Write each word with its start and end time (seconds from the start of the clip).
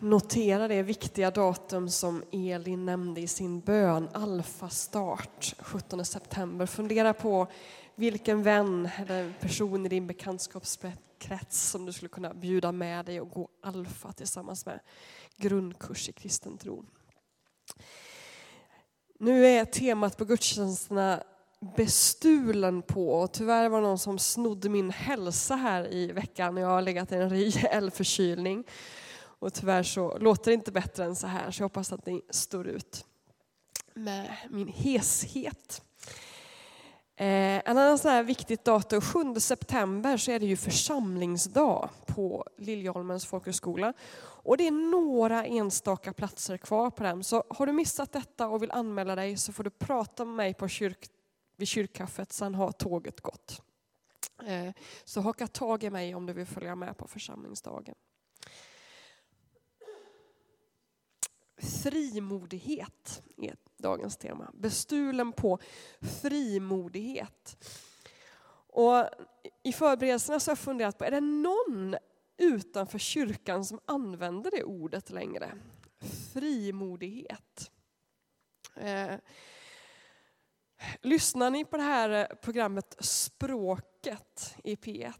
notera 0.00 0.68
det 0.68 0.82
viktiga 0.82 1.30
datum 1.30 1.88
som 1.88 2.24
Elin 2.32 2.86
nämnde 2.86 3.20
i 3.20 3.26
sin 3.26 3.60
bön, 3.60 4.08
alfastart 4.12 5.54
17 5.58 6.04
september. 6.04 6.66
Fundera 6.66 7.12
på 7.12 7.46
vilken 7.94 8.42
vän 8.42 8.88
eller 8.96 9.32
person 9.40 9.86
i 9.86 9.88
din 9.88 10.06
bekantskapskrets 10.06 11.70
som 11.70 11.86
du 11.86 11.92
skulle 11.92 12.08
kunna 12.08 12.34
bjuda 12.34 12.72
med 12.72 13.04
dig 13.04 13.20
och 13.20 13.30
gå 13.30 13.48
alfa 13.62 14.12
tillsammans 14.12 14.66
med. 14.66 14.80
Grundkurs 15.36 16.08
i 16.08 16.12
kristen 16.12 16.58
tro. 16.58 16.84
Nu 19.18 19.46
är 19.46 19.64
temat 19.64 20.16
på 20.16 20.24
gudstjänsterna 20.24 21.22
bestulen 21.76 22.82
på 22.82 23.10
och 23.10 23.32
tyvärr 23.32 23.68
var 23.68 23.80
det 23.80 23.86
någon 23.86 23.98
som 23.98 24.18
snodde 24.18 24.68
min 24.68 24.90
hälsa 24.90 25.56
här 25.56 25.94
i 25.94 26.12
veckan 26.12 26.56
jag 26.56 26.68
har 26.68 26.82
legat 26.82 27.12
i 27.12 27.14
en 27.14 27.30
rejäl 27.30 27.90
förkylning. 27.90 28.64
Och 29.38 29.54
tyvärr 29.54 29.82
så 29.82 30.18
låter 30.18 30.50
det 30.50 30.54
inte 30.54 30.72
bättre 30.72 31.04
än 31.04 31.16
så 31.16 31.26
här 31.26 31.50
så 31.50 31.62
jag 31.62 31.64
hoppas 31.64 31.92
att 31.92 32.06
ni 32.06 32.22
står 32.30 32.66
ut 32.66 33.06
med 33.94 34.36
min 34.50 34.68
heshet. 34.68 35.82
Eh, 37.16 37.62
en 37.70 37.78
annan 37.78 37.98
sån 37.98 38.10
här 38.10 38.22
viktigt 38.22 38.64
datum, 38.64 39.00
7 39.00 39.34
september, 39.40 40.16
så 40.16 40.30
är 40.30 40.38
det 40.38 40.46
ju 40.46 40.56
församlingsdag 40.56 41.90
på 42.06 42.44
Liljeholmens 42.56 43.26
folkhögskola. 43.26 43.92
Och 44.20 44.56
det 44.56 44.66
är 44.66 44.90
några 44.90 45.44
enstaka 45.44 46.12
platser 46.12 46.56
kvar 46.56 46.90
på 46.90 47.02
den. 47.02 47.24
Så 47.24 47.44
har 47.50 47.66
du 47.66 47.72
missat 47.72 48.12
detta 48.12 48.48
och 48.48 48.62
vill 48.62 48.70
anmäla 48.70 49.14
dig 49.14 49.36
så 49.36 49.52
får 49.52 49.64
du 49.64 49.70
prata 49.70 50.24
med 50.24 50.34
mig 50.34 50.54
på 50.54 50.68
kyrk, 50.68 51.06
vid 51.56 51.68
kyrkkaffet, 51.68 52.32
sen 52.32 52.54
har 52.54 52.72
tåget 52.72 53.20
gått. 53.20 53.62
Eh, 54.46 54.72
så 55.04 55.20
haka 55.20 55.46
tag 55.46 55.84
i 55.84 55.90
mig 55.90 56.14
om 56.14 56.26
du 56.26 56.32
vill 56.32 56.46
följa 56.46 56.74
med 56.74 56.96
på 56.96 57.06
församlingsdagen. 57.06 57.94
Frimodighet 61.82 63.22
är 63.36 63.56
dagens 63.76 64.16
tema. 64.16 64.50
Bestulen 64.54 65.32
på 65.32 65.58
frimodighet. 66.20 67.64
Och 68.66 69.08
I 69.62 69.72
förberedelserna 69.72 70.40
så 70.40 70.50
har 70.50 70.52
jag 70.52 70.58
funderat 70.58 70.98
på, 70.98 71.04
är 71.04 71.10
det 71.10 71.20
någon 71.20 71.96
utanför 72.36 72.98
kyrkan 72.98 73.64
som 73.64 73.80
använder 73.84 74.50
det 74.50 74.64
ordet 74.64 75.10
längre? 75.10 75.52
Frimodighet. 76.32 77.70
Eh, 78.74 79.14
lyssnar 81.00 81.50
ni 81.50 81.64
på 81.64 81.76
det 81.76 81.82
här 81.82 82.36
programmet 82.42 82.96
Språket 83.00 84.54
i 84.64 84.74
P1? 84.74 85.12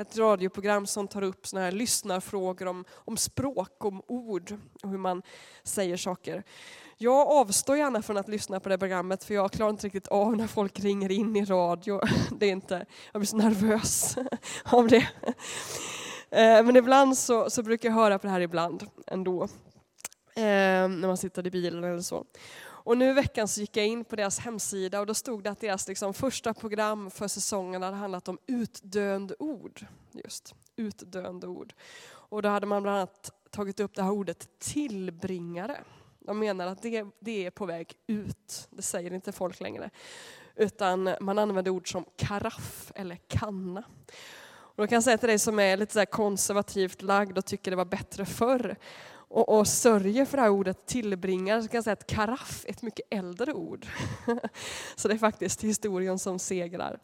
Ett 0.00 0.18
radioprogram 0.18 0.86
som 0.86 1.08
tar 1.08 1.22
upp 1.22 1.46
såna 1.46 1.62
här 1.62 1.72
lyssnarfrågor 1.72 2.66
om, 2.66 2.84
om 2.94 3.16
språk, 3.16 3.84
om 3.84 4.02
ord 4.06 4.56
och 4.82 4.90
hur 4.90 4.98
man 4.98 5.22
säger 5.62 5.96
saker. 5.96 6.42
Jag 6.96 7.28
avstår 7.28 7.76
gärna 7.76 8.02
från 8.02 8.16
att 8.16 8.28
lyssna 8.28 8.60
på 8.60 8.68
det 8.68 8.78
programmet 8.78 9.24
för 9.24 9.34
jag 9.34 9.52
klarar 9.52 9.70
inte 9.70 9.86
riktigt 9.86 10.08
av 10.08 10.36
när 10.36 10.46
folk 10.46 10.80
ringer 10.80 11.12
in 11.12 11.36
i 11.36 11.44
radio. 11.44 12.00
Det 12.38 12.46
är 12.46 12.52
inte, 12.52 12.86
jag 13.12 13.20
blir 13.20 13.26
så 13.26 13.36
nervös 13.36 14.16
av 14.64 14.88
det. 14.88 15.08
Eh, 16.30 16.64
men 16.64 16.76
ibland 16.76 17.18
så, 17.18 17.50
så 17.50 17.62
brukar 17.62 17.88
jag 17.88 17.96
höra 17.96 18.18
på 18.18 18.26
det 18.26 18.32
här 18.32 18.40
ibland 18.40 18.86
ändå. 19.06 19.42
Eh, 20.34 20.88
när 20.88 21.06
man 21.06 21.16
sitter 21.16 21.46
i 21.46 21.50
bilen 21.50 21.84
eller 21.84 22.00
så. 22.00 22.24
Och 22.82 22.98
nu 22.98 23.10
i 23.10 23.12
veckan 23.12 23.48
så 23.48 23.60
gick 23.60 23.76
jag 23.76 23.86
in 23.86 24.04
på 24.04 24.16
deras 24.16 24.38
hemsida 24.38 25.00
och 25.00 25.06
då 25.06 25.14
stod 25.14 25.42
det 25.44 25.50
att 25.50 25.60
deras 25.60 25.88
liksom 25.88 26.14
första 26.14 26.54
program 26.54 27.10
för 27.10 27.28
säsongen 27.28 27.82
hade 27.82 27.96
handlat 27.96 28.28
om 28.28 28.38
utdöende 28.46 29.34
ord. 29.38 29.86
Just, 30.12 30.54
utdöende 30.76 31.46
ord. 31.46 31.72
Och 32.10 32.42
då 32.42 32.48
hade 32.48 32.66
man 32.66 32.82
bland 32.82 32.98
annat 32.98 33.30
tagit 33.50 33.80
upp 33.80 33.94
det 33.94 34.02
här 34.02 34.10
ordet 34.10 34.48
tillbringare. 34.58 35.84
De 36.18 36.38
menar 36.38 36.66
att 36.66 36.82
det, 36.82 37.06
det 37.18 37.46
är 37.46 37.50
på 37.50 37.66
väg 37.66 37.94
ut, 38.06 38.68
det 38.70 38.82
säger 38.82 39.12
inte 39.12 39.32
folk 39.32 39.60
längre. 39.60 39.90
Utan 40.56 41.14
man 41.20 41.38
använder 41.38 41.70
ord 41.70 41.92
som 41.92 42.04
karaff 42.16 42.92
eller 42.94 43.16
kanna. 43.16 43.84
Och 44.48 44.76
då 44.76 44.86
kan 44.86 44.96
jag 44.96 45.04
säga 45.04 45.18
till 45.18 45.28
dig 45.28 45.38
som 45.38 45.58
är 45.58 45.76
lite 45.76 45.92
så 45.92 46.06
konservativt 46.06 47.02
lagd 47.02 47.38
och 47.38 47.44
tycker 47.44 47.70
det 47.70 47.76
var 47.76 47.84
bättre 47.84 48.24
förr 48.24 48.76
och, 49.30 49.58
och 49.58 49.68
sörjer 49.68 50.24
för 50.24 50.36
det 50.36 50.42
här 50.42 50.50
ordet 50.50 50.86
tillbringar, 50.86 51.62
så 51.62 51.68
kan 51.68 51.76
jag 51.76 51.84
säga 51.84 51.92
att 51.92 52.06
karaff 52.06 52.64
är 52.64 52.70
ett 52.70 52.82
mycket 52.82 53.06
äldre 53.10 53.52
ord. 53.52 53.86
så 54.96 55.08
det 55.08 55.14
är 55.14 55.18
faktiskt 55.18 55.64
historien 55.64 56.18
som 56.18 56.38
segrar. 56.38 56.98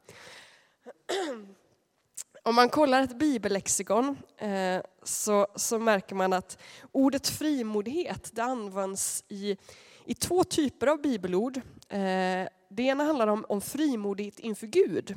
Om 2.42 2.54
man 2.54 2.68
kollar 2.68 3.02
ett 3.02 3.18
bibellexikon 3.18 4.16
eh, 4.38 4.80
så, 5.02 5.46
så 5.56 5.78
märker 5.78 6.14
man 6.14 6.32
att 6.32 6.58
ordet 6.92 7.28
frimodighet 7.28 8.30
det 8.32 8.42
används 8.42 9.24
i, 9.28 9.56
i 10.04 10.14
två 10.14 10.44
typer 10.44 10.86
av 10.86 11.02
bibelord. 11.02 11.56
Eh, 11.88 12.48
det 12.68 12.82
ena 12.82 13.04
handlar 13.04 13.26
om, 13.26 13.44
om 13.48 13.60
frimodighet 13.60 14.38
inför 14.38 14.66
Gud. 14.66 15.16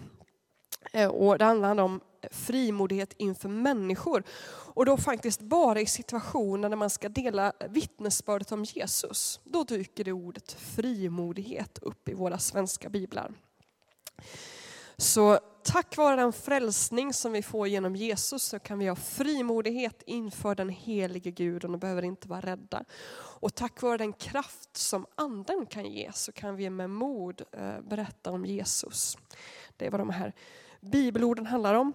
Eh, 0.93 1.07
och 1.07 1.37
det 1.37 1.45
handlar 1.45 1.79
om 1.79 2.01
frimodighet 2.31 3.13
inför 3.17 3.49
människor. 3.49 4.23
Och 4.73 4.85
då 4.85 4.97
faktiskt 4.97 5.41
bara 5.41 5.81
i 5.81 5.85
situationer 5.85 6.69
när 6.69 6.77
man 6.77 6.89
ska 6.89 7.09
dela 7.09 7.53
vittnesbördet 7.69 8.51
om 8.51 8.63
Jesus. 8.63 9.39
Då 9.43 9.63
dyker 9.63 10.03
det 10.03 10.11
ordet 10.11 10.51
frimodighet 10.51 11.79
upp 11.81 12.09
i 12.09 12.13
våra 12.13 12.37
svenska 12.37 12.89
biblar. 12.89 13.31
Så 14.97 15.39
tack 15.63 15.97
vare 15.97 16.15
den 16.15 16.33
frälsning 16.33 17.13
som 17.13 17.31
vi 17.31 17.41
får 17.41 17.67
genom 17.67 17.95
Jesus 17.95 18.43
så 18.43 18.59
kan 18.59 18.79
vi 18.79 18.87
ha 18.87 18.95
frimodighet 18.95 20.03
inför 20.05 20.55
den 20.55 20.69
helige 20.69 21.31
guden 21.31 21.73
och 21.73 21.79
behöver 21.79 22.01
inte 22.01 22.27
vara 22.27 22.41
rädda. 22.41 22.85
Och 23.41 23.55
tack 23.55 23.81
vare 23.81 23.97
den 23.97 24.13
kraft 24.13 24.77
som 24.77 25.05
anden 25.15 25.65
kan 25.65 25.85
ge 25.85 26.11
så 26.13 26.31
kan 26.31 26.55
vi 26.55 26.69
med 26.69 26.89
mod 26.89 27.41
eh, 27.51 27.81
berätta 27.81 28.31
om 28.31 28.45
Jesus. 28.45 29.17
Det 29.77 29.85
är 29.85 29.91
vad 29.91 30.01
de 30.01 30.09
här 30.09 30.33
bibelorden 30.81 31.45
handlar 31.45 31.73
om. 31.73 31.93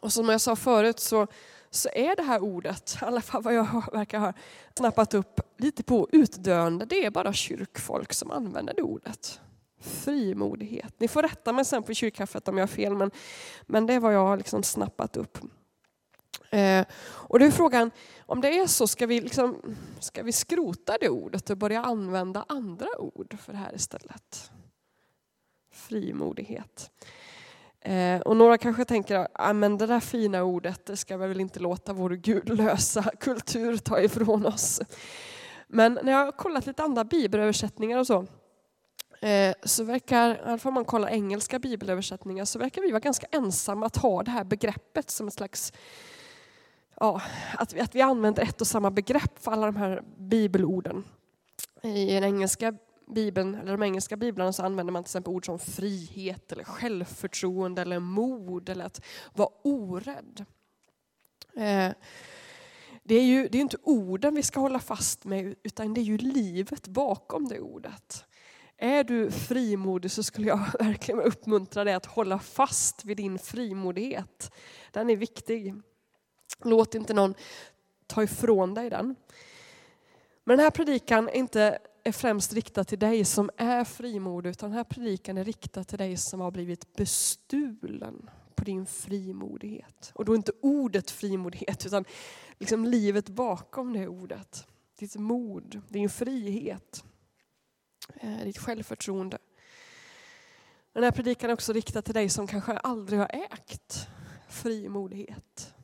Och 0.00 0.12
som 0.12 0.28
jag 0.28 0.40
sa 0.40 0.56
förut 0.56 1.00
så, 1.00 1.26
så 1.70 1.88
är 1.92 2.16
det 2.16 2.22
här 2.22 2.42
ordet, 2.42 2.98
i 3.02 3.04
alla 3.04 3.20
fall 3.20 3.42
vad 3.42 3.54
jag 3.54 3.84
verkar 3.92 4.18
ha 4.18 4.32
snappat 4.74 5.14
upp 5.14 5.40
lite 5.58 5.82
på 5.82 6.08
utdöende, 6.12 6.84
det 6.84 7.04
är 7.04 7.10
bara 7.10 7.32
kyrkfolk 7.32 8.12
som 8.12 8.30
använder 8.30 8.74
det 8.74 8.82
ordet. 8.82 9.40
Frimodighet. 9.80 10.94
Ni 11.00 11.08
får 11.08 11.22
rätta 11.22 11.52
mig 11.52 11.64
sen 11.64 11.82
på 11.82 11.94
kyrkkaffet 11.94 12.48
om 12.48 12.58
jag 12.58 12.62
har 12.62 12.68
fel, 12.68 12.94
men, 12.94 13.10
men 13.66 13.86
det 13.86 13.94
är 13.94 14.00
vad 14.00 14.14
jag 14.14 14.26
har 14.26 14.36
liksom 14.36 14.62
snappat 14.62 15.16
upp. 15.16 15.38
Eh, 16.50 16.86
och 17.00 17.38
då 17.38 17.44
är 17.44 17.50
frågan, 17.50 17.90
om 18.26 18.40
det 18.40 18.58
är 18.58 18.66
så, 18.66 18.86
ska 18.86 19.06
vi, 19.06 19.20
liksom, 19.20 19.76
ska 20.00 20.22
vi 20.22 20.32
skrota 20.32 20.96
det 21.00 21.08
ordet 21.08 21.50
och 21.50 21.56
börja 21.56 21.82
använda 21.82 22.44
andra 22.48 22.98
ord 22.98 23.36
för 23.40 23.52
det 23.52 23.58
här 23.58 23.74
istället? 23.74 24.50
Frimodighet. 25.72 26.90
Eh, 27.88 28.20
och 28.20 28.36
några 28.36 28.58
kanske 28.58 28.84
tänker 28.84 29.16
att 29.16 29.28
ah, 29.34 29.52
det 29.52 29.86
där 29.86 30.00
fina 30.00 30.42
ordet 30.42 30.86
det 30.86 30.96
ska 30.96 31.16
vi 31.16 31.28
väl 31.28 31.40
inte 31.40 31.60
låta 31.60 31.92
vår 31.92 32.10
gudlösa 32.10 33.02
kultur 33.20 33.76
ta 33.76 34.00
ifrån 34.00 34.46
oss. 34.46 34.80
Men 35.66 35.98
när 36.02 36.12
jag 36.12 36.24
har 36.24 36.32
kollat 36.32 36.66
lite 36.66 36.82
andra 36.82 37.04
bibelöversättningar 37.04 37.98
och 37.98 38.06
så, 38.06 38.26
eh, 39.20 39.54
så 39.62 39.84
verkar, 39.84 40.30
i 40.30 40.38
alla 40.44 40.58
fall 40.58 40.70
om 40.70 40.74
man 40.74 40.84
kollar 40.84 41.08
engelska 41.08 41.58
bibelöversättningar, 41.58 42.44
så 42.44 42.58
verkar 42.58 42.82
vi 42.82 42.90
vara 42.90 43.00
ganska 43.00 43.26
ensamma 43.30 43.86
att 43.86 43.96
ha 43.96 44.22
det 44.22 44.30
här 44.30 44.44
begreppet 44.44 45.10
som 45.10 45.28
ett 45.28 45.34
slags 45.34 45.72
Ja, 47.00 47.22
att 47.54 47.74
vi, 47.74 47.80
att 47.80 47.94
vi 47.94 48.00
använder 48.00 48.42
ett 48.42 48.60
och 48.60 48.66
samma 48.66 48.90
begrepp 48.90 49.38
för 49.38 49.52
alla 49.52 49.66
de 49.66 49.76
här 49.76 50.02
bibelorden. 50.18 51.04
I 51.82 52.14
den 52.14 52.24
engelska 52.24 52.74
Bibeln, 53.10 53.54
eller 53.54 53.72
de 53.72 53.82
engelska 53.82 54.16
biblarna 54.16 54.52
så 54.52 54.62
använder 54.62 54.92
man 54.92 55.04
till 55.04 55.08
exempel 55.08 55.32
ord 55.32 55.46
som 55.46 55.58
frihet, 55.58 56.52
eller 56.52 56.64
självförtroende, 56.64 57.82
eller 57.82 57.98
mod, 57.98 58.68
eller 58.68 58.84
att 58.84 59.04
vara 59.34 59.48
orädd. 59.62 60.44
Eh, 61.56 61.92
det 63.02 63.14
är 63.14 63.24
ju 63.24 63.48
det 63.48 63.58
är 63.58 63.62
inte 63.62 63.76
orden 63.82 64.34
vi 64.34 64.42
ska 64.42 64.60
hålla 64.60 64.80
fast 64.80 65.24
med, 65.24 65.54
utan 65.62 65.94
det 65.94 66.00
är 66.00 66.02
ju 66.02 66.18
livet 66.18 66.88
bakom 66.88 67.48
det 67.48 67.60
ordet. 67.60 68.24
Är 68.76 69.04
du 69.04 69.30
frimodig 69.30 70.10
så 70.10 70.22
skulle 70.22 70.48
jag 70.48 70.58
verkligen 70.80 71.20
uppmuntra 71.20 71.84
dig 71.84 71.94
att 71.94 72.06
hålla 72.06 72.38
fast 72.38 73.04
vid 73.04 73.16
din 73.16 73.38
frimodighet. 73.38 74.52
Den 74.92 75.10
är 75.10 75.16
viktig. 75.16 75.74
Låt 76.64 76.94
inte 76.94 77.14
någon 77.14 77.34
ta 78.06 78.22
ifrån 78.22 78.74
dig 78.74 78.90
den. 78.90 79.16
Men 80.44 80.56
den 80.56 80.64
här 80.64 80.70
predikan 80.70 81.28
är 81.28 81.36
inte 81.36 81.78
är 82.08 82.12
främst 82.12 82.52
riktad 82.52 82.84
till 82.84 82.98
dig 82.98 83.24
som 83.24 83.50
är 83.56 83.84
frimodig, 83.84 84.50
utan 84.50 84.70
den 84.70 84.76
här 84.76 84.84
predikan 84.84 85.38
är 85.38 85.44
riktad 85.44 85.84
till 85.84 85.98
dig 85.98 86.16
som 86.16 86.40
har 86.40 86.50
blivit 86.50 86.96
bestulen 86.96 88.30
på 88.54 88.64
din 88.64 88.86
frimodighet. 88.86 90.10
Och 90.14 90.24
då 90.24 90.34
inte 90.34 90.52
ordet 90.60 91.10
frimodighet, 91.10 91.86
utan 91.86 92.04
liksom 92.58 92.84
livet 92.84 93.28
bakom 93.28 93.92
det 93.92 94.08
ordet. 94.08 94.66
Ditt 94.98 95.16
mod, 95.16 95.80
din 95.88 96.08
frihet, 96.08 97.04
eh, 98.14 98.38
ditt 98.44 98.58
självförtroende. 98.58 99.38
Den 100.92 101.04
här 101.04 101.10
predikan 101.10 101.50
är 101.50 101.54
också 101.54 101.72
riktad 101.72 102.02
till 102.02 102.14
dig 102.14 102.28
som 102.28 102.46
kanske 102.46 102.72
aldrig 102.72 103.18
har 103.20 103.30
ägt 103.52 104.08
frimodighet. 104.48 105.74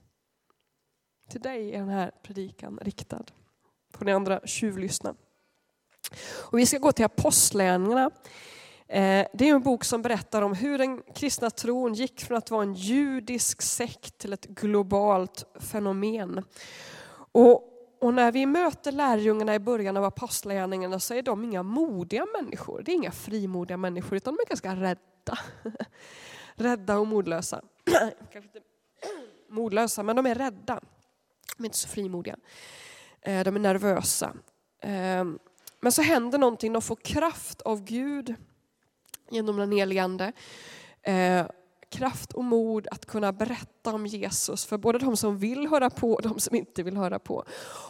till 1.31 1.41
dig 1.41 1.75
är 1.75 1.79
den 1.79 1.89
här 1.89 2.11
predikan 2.23 2.79
riktad. 2.83 3.25
Får 3.91 4.05
ni 4.05 4.13
andra 4.13 4.41
tjuvlyssna. 4.45 5.15
Och 6.51 6.59
vi 6.59 6.67
ska 6.67 6.79
gå 6.79 6.93
till 6.93 7.05
Apostlagärningarna. 7.05 8.11
Eh, 8.89 9.27
det 9.33 9.49
är 9.49 9.55
en 9.55 9.63
bok 9.63 9.85
som 9.85 10.03
berättar 10.03 10.43
om 10.43 10.55
hur 10.55 10.79
den 10.79 11.03
kristna 11.15 11.51
tron 11.51 11.95
gick 11.95 12.21
från 12.21 12.39
att 12.39 12.51
vara 12.51 12.63
en 12.63 12.75
judisk 12.75 13.63
sekt 13.63 14.19
till 14.19 14.33
ett 14.33 14.47
globalt 14.47 15.45
fenomen. 15.61 16.45
Och, 17.33 17.71
och 18.01 18.15
när 18.15 18.33
vi 18.33 18.47
möter 18.47 18.93
lärjungarna 18.93 19.55
i 19.55 19.59
början 19.59 19.97
av 19.97 20.05
apostlagärningarna 20.05 21.01
så 21.01 21.15
är 21.15 21.23
de 21.23 21.45
inga 21.45 21.63
modiga 21.63 22.27
människor. 22.41 22.83
Det 22.83 22.93
är 22.93 22.95
inga 22.95 23.13
frimodiga 23.13 23.77
människor 23.77 24.17
utan 24.17 24.35
de 24.35 24.41
är 24.43 24.49
ganska 24.49 24.75
rädda. 24.75 25.39
rädda 26.55 26.99
och 26.99 27.07
modlösa. 27.07 27.63
Kanske 28.33 28.39
inte 28.39 28.61
modlösa, 29.49 30.03
men 30.03 30.17
de 30.17 30.27
är 30.27 30.35
rädda. 30.35 30.81
De 31.57 31.63
är 31.63 31.65
inte 31.65 31.79
så 31.79 31.89
frimodiga. 31.89 32.37
Eh, 33.21 33.45
de 33.45 33.57
är 33.57 33.61
nervösa. 33.61 34.33
Eh, 34.81 35.25
men 35.85 35.93
så 35.93 36.03
händer 36.03 36.39
någonting, 36.39 36.73
de 36.73 36.83
får 36.83 36.97
kraft 36.97 37.61
av 37.61 37.85
Gud 37.85 38.35
genom 39.31 39.57
den 39.57 39.73
helige 39.73 40.03
Ande. 40.03 40.33
Eh, 41.03 41.47
kraft 41.89 42.33
och 42.33 42.45
mod 42.45 42.89
att 42.91 43.07
kunna 43.07 43.33
berätta 43.33 43.95
om 43.95 44.07
Jesus 44.07 44.65
för 44.65 44.79
både 44.79 44.99
de 44.99 45.17
som 45.17 45.39
vill 45.39 45.67
höra 45.67 45.91
på 45.91 46.13
och 46.13 46.23
de 46.23 46.41
som 46.41 46.57
inte 46.57 46.83
vill 46.83 46.97
höra 46.97 47.19
på. 47.19 47.45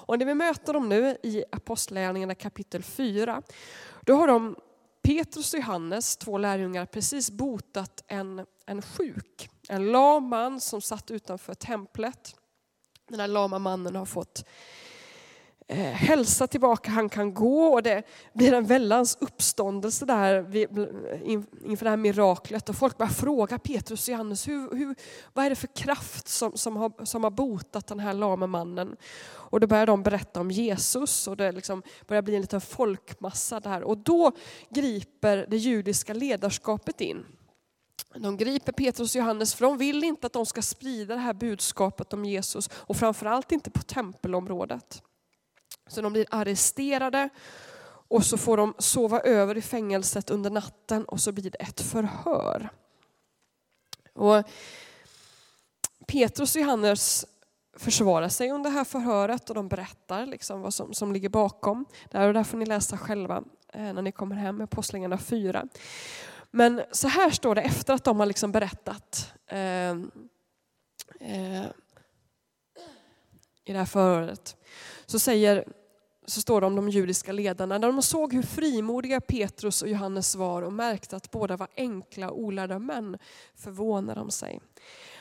Och 0.06 0.18
när 0.18 0.26
vi 0.26 0.34
möter 0.34 0.72
dem 0.72 0.88
nu 0.88 1.16
i 1.22 1.44
Apostlagärningarna 1.52 2.34
kapitel 2.34 2.82
4, 2.82 3.42
då 4.00 4.14
har 4.14 4.26
de 4.26 4.56
Petrus 5.02 5.54
och 5.54 5.60
Johannes, 5.60 6.16
två 6.16 6.38
lärjungar, 6.38 6.86
precis 6.86 7.30
botat 7.30 8.04
en, 8.06 8.46
en 8.66 8.82
sjuk. 8.82 9.50
En 9.68 9.92
lam 9.92 10.28
man 10.28 10.60
som 10.60 10.80
satt 10.80 11.10
utanför 11.10 11.54
templet. 11.54 12.34
Den 13.08 13.20
här 13.20 13.28
lama 13.28 13.58
mannen 13.58 13.96
har 13.96 14.06
fått 14.06 14.44
Eh, 15.66 15.78
hälsa 15.78 16.46
tillbaka, 16.46 16.90
han 16.90 17.08
kan 17.08 17.34
gå 17.34 17.64
och 17.64 17.82
det 17.82 18.02
blir 18.32 18.52
en 18.52 18.66
väldans 18.66 19.18
uppståndelse 19.20 20.06
där 20.06 20.56
inför 21.66 21.84
det 21.84 21.90
här 21.90 21.96
miraklet. 21.96 22.68
Och 22.68 22.76
folk 22.76 22.98
börjar 22.98 23.12
fråga 23.12 23.58
Petrus 23.58 24.08
och 24.08 24.12
Johannes, 24.12 24.48
hur, 24.48 24.76
hur, 24.76 24.94
vad 25.32 25.44
är 25.44 25.50
det 25.50 25.56
för 25.56 25.76
kraft 25.76 26.28
som, 26.28 26.56
som, 26.56 26.76
har, 26.76 27.04
som 27.04 27.24
har 27.24 27.30
botat 27.30 27.86
den 27.86 28.00
här 28.00 28.14
lame 28.14 28.46
mannen? 28.46 28.96
Och 29.26 29.60
då 29.60 29.66
börjar 29.66 29.86
de 29.86 30.02
berätta 30.02 30.40
om 30.40 30.50
Jesus 30.50 31.28
och 31.28 31.36
det 31.36 31.52
liksom 31.52 31.82
börjar 32.06 32.22
bli 32.22 32.34
en 32.34 32.40
liten 32.40 32.60
folkmassa 32.60 33.60
där. 33.60 33.82
Och 33.82 33.98
då 33.98 34.32
griper 34.70 35.46
det 35.48 35.56
judiska 35.56 36.14
ledarskapet 36.14 37.00
in. 37.00 37.24
De 38.14 38.36
griper 38.36 38.72
Petrus 38.72 39.14
och 39.14 39.18
Johannes 39.18 39.54
för 39.54 39.64
de 39.64 39.78
vill 39.78 40.04
inte 40.04 40.26
att 40.26 40.32
de 40.32 40.46
ska 40.46 40.62
sprida 40.62 41.14
det 41.14 41.20
här 41.20 41.34
budskapet 41.34 42.12
om 42.12 42.24
Jesus 42.24 42.70
och 42.72 42.96
framförallt 42.96 43.52
inte 43.52 43.70
på 43.70 43.82
tempelområdet. 43.82 45.02
Så 45.86 46.00
de 46.00 46.12
blir 46.12 46.26
arresterade 46.30 47.28
och 48.08 48.24
så 48.24 48.38
får 48.38 48.56
de 48.56 48.74
sova 48.78 49.20
över 49.20 49.56
i 49.56 49.62
fängelset 49.62 50.30
under 50.30 50.50
natten 50.50 51.04
och 51.04 51.20
så 51.20 51.32
blir 51.32 51.50
det 51.50 51.62
ett 51.62 51.80
förhör. 51.80 52.68
Och 54.12 54.44
Petrus 56.06 56.54
och 56.56 56.62
Johannes 56.62 57.26
försvarar 57.76 58.28
sig 58.28 58.50
under 58.50 58.70
det 58.70 58.76
här 58.76 58.84
förhöret 58.84 59.48
och 59.48 59.54
de 59.54 59.68
berättar 59.68 60.26
liksom 60.26 60.60
vad 60.60 60.74
som, 60.74 60.94
som 60.94 61.12
ligger 61.12 61.28
bakom. 61.28 61.84
Där 62.10 62.28
och 62.28 62.34
där 62.34 62.44
får 62.44 62.58
ni 62.58 62.66
läsa 62.66 62.98
själva 62.98 63.44
eh, 63.72 63.92
när 63.92 64.02
ni 64.02 64.12
kommer 64.12 64.36
hem 64.36 64.56
med 64.56 64.64
Apostlagärningarna 64.64 65.18
4. 65.18 65.68
Men 66.50 66.82
så 66.92 67.08
här 67.08 67.30
står 67.30 67.54
det 67.54 67.62
efter 67.62 67.94
att 67.94 68.04
de 68.04 68.20
har 68.20 68.26
liksom 68.26 68.52
berättat 68.52 69.32
eh, 69.46 69.90
eh, 71.20 71.64
i 73.64 73.72
det 73.72 73.78
här 73.78 73.86
förhöret. 73.86 74.56
Så, 75.06 75.18
säger, 75.18 75.64
så 76.26 76.40
står 76.40 76.60
det 76.60 76.66
om 76.66 76.76
de 76.76 76.88
judiska 76.88 77.32
ledarna. 77.32 77.78
När 77.78 77.92
de 77.92 78.02
såg 78.02 78.32
hur 78.32 78.42
frimodiga 78.42 79.20
Petrus 79.20 79.82
och 79.82 79.88
Johannes 79.88 80.34
var 80.34 80.62
och 80.62 80.72
märkte 80.72 81.16
att 81.16 81.30
båda 81.30 81.56
var 81.56 81.68
enkla 81.76 82.30
och 82.30 82.40
olärda 82.40 82.78
män 82.78 83.18
förvånade 83.54 84.20
de 84.20 84.30
sig. 84.30 84.60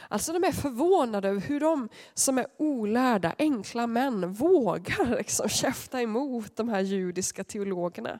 Alltså 0.07 0.33
de 0.33 0.43
är 0.43 0.51
förvånade 0.51 1.29
över 1.29 1.41
hur 1.41 1.59
de 1.59 1.89
som 2.13 2.37
är 2.37 2.45
olärda, 2.57 3.35
enkla 3.37 3.87
män 3.87 4.33
vågar 4.33 5.17
liksom 5.17 5.49
käfta 5.49 6.01
emot 6.01 6.55
de 6.55 6.69
här 6.69 6.81
judiska 6.81 7.43
teologerna. 7.43 8.19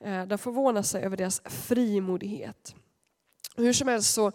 Eh, 0.00 0.26
de 0.26 0.38
förvånar 0.38 0.82
sig 0.82 1.04
över 1.04 1.16
deras 1.16 1.42
frimodighet. 1.44 2.74
Hur 3.58 3.72
som 3.72 3.88
helst 3.88 4.14
så 4.14 4.32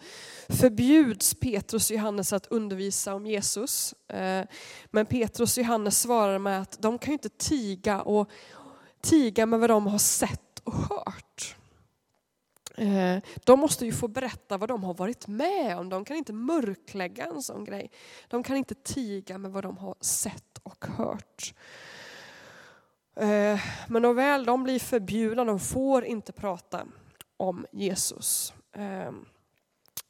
förbjuds 0.48 1.34
Petrus 1.34 1.90
och 1.90 1.96
Johannes 1.96 2.32
att 2.32 2.46
undervisa 2.46 3.14
om 3.14 3.26
Jesus. 3.26 3.94
Eh, 4.08 4.44
men 4.90 5.06
Petrus 5.06 5.56
och 5.56 5.62
Johannes 5.62 6.00
svarar 6.00 6.38
med 6.38 6.60
att 6.60 6.82
de 6.82 6.98
kan 6.98 7.12
inte 7.12 7.28
tiga 7.28 8.02
och 8.02 8.30
tiga 9.00 9.46
med 9.46 9.60
vad 9.60 9.70
de 9.70 9.86
har 9.86 9.98
sett 9.98 10.58
och 10.64 10.74
hört. 10.74 11.56
Eh, 12.76 13.18
de 13.44 13.60
måste 13.60 13.84
ju 13.84 13.92
få 13.92 14.08
berätta 14.08 14.56
vad 14.56 14.68
de 14.68 14.84
har 14.84 14.94
varit 14.94 15.26
med 15.26 15.78
om. 15.78 15.88
De 15.88 16.04
kan 16.04 16.16
inte 16.16 16.32
mörklägga 16.32 17.24
en 17.24 17.42
sån 17.42 17.64
grej. 17.64 17.90
De 18.28 18.42
kan 18.42 18.56
inte 18.56 18.74
tiga 18.74 19.38
med 19.38 19.52
vad 19.52 19.64
de 19.64 19.78
har 19.78 19.94
sett 20.00 20.58
och 20.62 20.84
hört. 20.86 21.54
Eh, 23.16 23.60
men 23.88 24.16
väl 24.16 24.44
de 24.44 24.64
blir 24.64 24.78
förbjudna, 24.78 25.44
de 25.44 25.60
får 25.60 26.04
inte 26.04 26.32
prata 26.32 26.86
om 27.36 27.66
Jesus. 27.72 28.52
Ehm, 28.74 29.26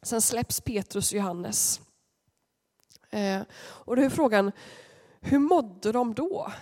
sen 0.03 0.21
släpps 0.21 0.61
Petrus 0.61 1.13
och 1.13 1.19
Johannes. 1.19 1.81
Ehm, 3.11 3.45
och 3.57 3.97
då 3.97 4.03
är 4.03 4.11
frågan, 4.11 4.53
hur 5.21 5.39
mådde 5.39 5.93
de 5.93 6.15
då? 6.15 6.53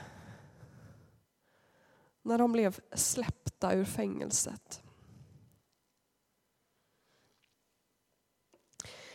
När 2.22 2.38
de 2.38 2.52
blev 2.52 2.80
släppta 2.94 3.72
ur 3.72 3.84
fängelset. 3.84 4.82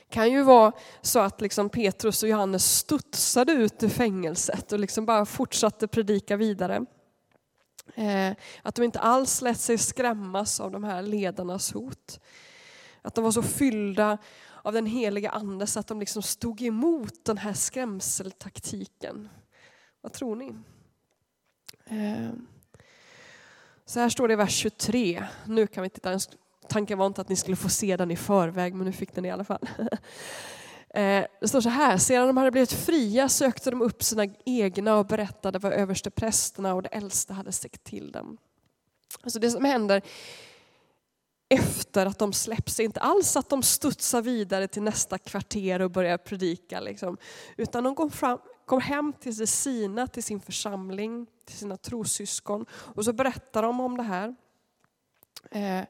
kan 0.10 0.32
ju 0.32 0.44
vara 0.44 0.72
så 1.02 1.20
att 1.20 1.42
liksom 1.42 1.70
Petrus 1.70 2.24
och 2.24 2.30
Johannes 2.30 2.78
studsade 2.78 3.52
ut 3.52 3.84
ur 3.84 3.90
fängelset 3.90 4.72
och 4.72 4.80
liksom 4.80 5.06
bara 5.06 5.26
fortsatte 5.26 5.88
predika 5.88 6.38
vidare. 6.38 6.86
Eh, 7.96 8.34
att 8.62 8.76
de 8.76 8.84
inte 8.84 9.00
alls 9.00 9.42
lät 9.42 9.60
sig 9.60 9.78
skrämmas 9.78 10.60
av 10.60 10.72
de 10.72 10.84
här 10.84 11.02
ledarnas 11.02 11.74
hot. 11.74 12.20
Att 13.02 13.16
de 13.16 13.24
var 13.24 13.32
så 13.32 13.44
fyllda 13.44 14.18
av 14.62 14.74
den 14.74 14.86
heliga 14.86 15.30
ande 15.30 15.68
så 15.68 15.80
att 15.80 15.88
de 15.88 16.00
liksom 16.00 16.22
stod 16.22 16.62
emot 16.62 17.26
den 17.26 17.38
här 17.38 17.54
skrämseltaktiken. 17.54 19.30
Vad 20.02 20.14
tror 20.14 20.36
ni? 20.36 20.56
Eh, 21.86 22.30
så 23.86 24.00
här 24.00 24.10
står 24.10 24.28
det 24.28 24.34
i 24.34 24.38
vers 24.38 24.56
23. 24.56 25.24
Nu 25.46 25.68
kan 25.68 25.84
vi 25.84 25.90
titta 25.90 26.20
Tanken 26.70 26.98
var 26.98 27.08
inte 27.08 27.22
att 27.22 27.30
ni 27.30 27.36
skulle 27.36 27.58
få 27.58 27.70
se 27.70 27.98
den 27.98 28.12
i 28.12 28.16
förväg, 28.16 28.74
men 28.74 28.86
nu 28.86 28.92
fick 28.92 29.16
den 29.16 29.26
i 29.26 29.32
alla 29.32 29.44
fall. 29.44 29.70
Eh, 30.90 31.26
det 31.42 31.48
står 31.48 31.62
så 31.62 31.70
här, 31.70 31.98
sedan 31.98 32.28
de 32.28 32.38
hade 32.38 32.52
blivit 32.52 32.72
fria 32.72 33.30
sökte 33.30 33.72
de 33.72 33.82
upp 33.82 34.04
sina 34.04 34.28
egna 34.46 34.96
och 34.98 35.06
berättade 35.06 35.60
vad 35.60 35.74
översteprästerna 35.74 36.74
och 36.74 36.82
de 36.82 36.90
äldste 36.92 37.34
hade 37.34 37.52
sagt 37.52 37.84
till 37.84 38.12
dem. 38.12 38.38
Alltså 39.24 39.40
det 39.40 39.52
som 39.52 39.66
händer 39.66 40.02
efter 41.50 42.06
att 42.06 42.20
de 42.20 42.34
släpps 42.34 42.80
inte 42.80 43.00
alls 43.00 43.38
att 43.38 43.50
de 43.50 43.64
studsar 43.64 44.22
vidare 44.22 44.68
till 44.68 44.82
nästa 44.82 45.18
kvarter 45.18 45.82
och 45.82 45.92
börjar 45.92 46.18
predika. 46.18 46.80
Liksom. 46.80 47.18
Utan 47.58 47.84
de 47.84 47.96
går, 47.96 48.10
fram, 48.10 48.40
kom 48.66 48.82
hem 48.82 49.14
till 49.14 49.48
sina, 49.48 50.08
till 50.08 50.24
sin 50.24 50.40
församling, 50.40 51.28
till 51.46 51.58
sina 51.58 51.78
trossyskon 51.78 52.66
och 52.72 53.06
så 53.06 53.14
berättar 53.14 53.64
de 53.64 53.80
om 53.80 53.98
det 53.98 54.04
här. 54.04 54.36
Eh, 55.52 55.86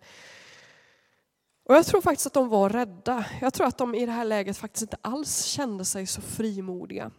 och 1.64 1.76
jag 1.76 1.86
tror 1.86 2.02
faktiskt 2.02 2.28
att 2.28 2.34
de 2.34 2.50
var 2.50 2.70
rädda. 2.70 3.26
Jag 3.42 3.54
tror 3.54 3.68
att 3.68 3.78
de 3.78 3.96
i 3.96 4.06
det 4.06 4.12
här 4.12 4.26
läget 4.26 4.58
faktiskt 4.58 4.82
inte 4.82 4.98
alls 5.02 5.44
kände 5.44 5.86
sig 5.86 6.08
så 6.08 6.22
frimodiga. 6.22 7.12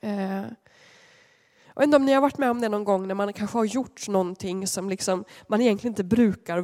Eh, 0.00 0.44
jag 1.80 1.82
vet 1.82 1.88
inte 1.88 1.96
om 1.96 2.04
ni 2.04 2.12
har 2.12 2.20
varit 2.20 2.38
med 2.38 2.50
om 2.50 2.60
det 2.60 2.68
någon 2.68 2.84
gång 2.84 3.08
när 3.08 3.14
man 3.14 3.32
kanske 3.32 3.58
har 3.58 3.64
gjort 3.64 4.08
någonting 4.08 4.66
som 4.66 4.90
liksom 4.90 5.24
man 5.48 5.60
egentligen 5.60 5.92
inte 5.92 6.04
brukar 6.04 6.60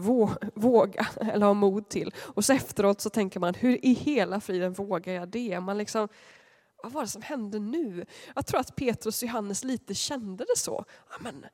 våga 0.61 1.07
eller 1.21 1.47
ha 1.47 1.55
mod 1.55 1.89
till. 1.89 2.15
Och 2.19 2.45
så 2.45 2.53
efteråt 2.53 3.01
så 3.01 3.11
tänker 3.11 3.41
man, 3.41 3.55
hur 3.55 3.85
i 3.87 3.93
hela 3.93 4.41
friden 4.41 4.73
vågar 4.73 5.13
jag 5.13 5.29
det? 5.29 5.61
Man 5.61 5.79
liksom, 5.79 6.09
vad 6.83 6.93
var 6.93 7.03
det 7.03 7.09
som 7.09 7.23
hände 7.23 7.59
nu? 7.59 8.07
Jag 8.35 8.47
tror 8.47 8.61
att 8.61 8.77
Petrus 8.77 9.23
och 9.23 9.29
Johannes 9.29 9.65
lite 9.65 9.95
kände 9.95 10.45
det 10.45 10.59
så. 10.59 10.85
men, 11.21 11.47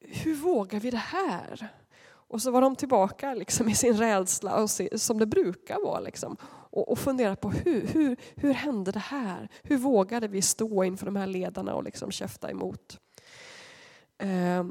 hur 0.00 0.34
vågar 0.34 0.80
vi 0.80 0.90
det 0.90 0.96
här? 0.96 1.68
Och 2.32 2.42
så 2.42 2.50
var 2.50 2.60
de 2.60 2.76
tillbaka 2.76 3.34
liksom 3.34 3.68
i 3.68 3.74
sin 3.74 3.96
rädsla 3.96 4.62
och 4.62 4.70
se, 4.70 4.98
som 4.98 5.18
det 5.18 5.26
brukar 5.26 5.84
vara. 5.84 6.00
Liksom. 6.00 6.36
Och, 6.44 6.88
och 6.88 6.98
fundera 6.98 7.36
på 7.36 7.50
hur, 7.50 7.86
hur, 7.86 8.16
hur 8.36 8.52
hände 8.52 8.92
det 8.92 8.98
här? 8.98 9.48
Hur 9.62 9.76
vågade 9.76 10.28
vi 10.28 10.42
stå 10.42 10.84
inför 10.84 11.06
de 11.06 11.16
här 11.16 11.26
ledarna 11.26 11.74
och 11.74 11.84
liksom 11.84 12.10
käfta 12.10 12.50
emot? 12.50 13.00
Eh. 14.18 14.66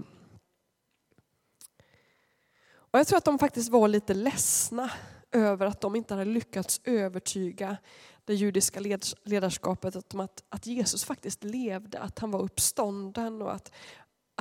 Och 2.73 2.99
jag 2.99 3.07
tror 3.07 3.17
att 3.17 3.25
de 3.25 3.39
faktiskt 3.39 3.69
var 3.69 3.87
lite 3.87 4.13
ledsna 4.13 4.91
över 5.31 5.65
att 5.65 5.81
de 5.81 5.95
inte 5.95 6.13
hade 6.13 6.25
lyckats 6.25 6.81
övertyga 6.83 7.77
det 8.25 8.33
judiska 8.33 8.79
ledarskapet 9.23 10.13
om 10.13 10.19
att, 10.19 10.43
att 10.49 10.65
Jesus 10.65 11.03
faktiskt 11.03 11.43
levde, 11.43 11.99
att 11.99 12.19
han 12.19 12.31
var 12.31 12.41
uppstånden 12.41 13.41
och 13.41 13.53
att, 13.53 13.71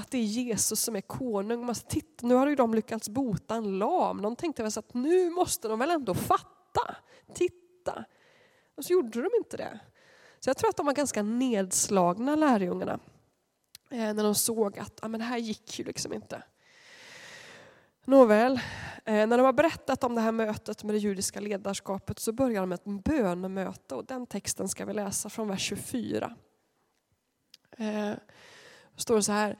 att 0.00 0.10
det 0.10 0.18
är 0.18 0.22
Jesus 0.22 0.80
som 0.80 0.96
är 0.96 1.00
konung. 1.00 1.66
Man, 1.66 1.74
titta, 1.74 2.26
nu 2.26 2.34
har 2.34 2.46
ju 2.46 2.56
de 2.56 2.74
lyckats 2.74 3.08
bota 3.08 3.54
en 3.54 3.78
lam. 3.78 4.22
De 4.22 4.36
tänkte 4.36 4.62
väl 4.62 4.72
så 4.72 4.80
att 4.80 4.94
nu 4.94 5.30
måste 5.30 5.68
de 5.68 5.78
väl 5.78 5.90
ändå 5.90 6.14
fatta. 6.14 6.96
Titta. 7.34 8.04
Och 8.76 8.84
så 8.84 8.92
gjorde 8.92 9.22
de 9.22 9.30
inte 9.38 9.56
det. 9.56 9.80
Så 10.40 10.50
jag 10.50 10.56
tror 10.56 10.70
att 10.70 10.76
de 10.76 10.86
var 10.86 10.92
ganska 10.92 11.22
nedslagna 11.22 12.36
lärjungarna. 12.36 12.98
Eh, 13.90 14.14
när 14.14 14.24
de 14.24 14.34
såg 14.34 14.78
att 14.78 14.98
ah, 15.02 15.08
men 15.08 15.20
det 15.20 15.26
här 15.26 15.38
gick 15.38 15.78
ju 15.78 15.84
liksom 15.84 16.12
inte. 16.12 16.42
Nåväl, 18.04 18.60
eh, 19.04 19.26
när 19.26 19.38
de 19.38 19.40
har 19.40 19.52
berättat 19.52 20.04
om 20.04 20.14
det 20.14 20.20
här 20.20 20.32
mötet 20.32 20.84
med 20.84 20.94
det 20.94 20.98
judiska 20.98 21.40
ledarskapet 21.40 22.18
så 22.18 22.32
börjar 22.32 22.60
de 22.60 22.68
med 22.68 22.76
ett 22.76 23.04
bönemöte 23.04 23.94
och 23.94 24.04
den 24.04 24.26
texten 24.26 24.68
ska 24.68 24.84
vi 24.84 24.94
läsa 24.94 25.30
från 25.30 25.48
vers 25.48 25.60
24. 25.60 26.36
Eh, 27.78 28.10
då 28.94 29.00
står 29.00 29.16
det 29.16 29.22
så 29.22 29.32
här, 29.32 29.58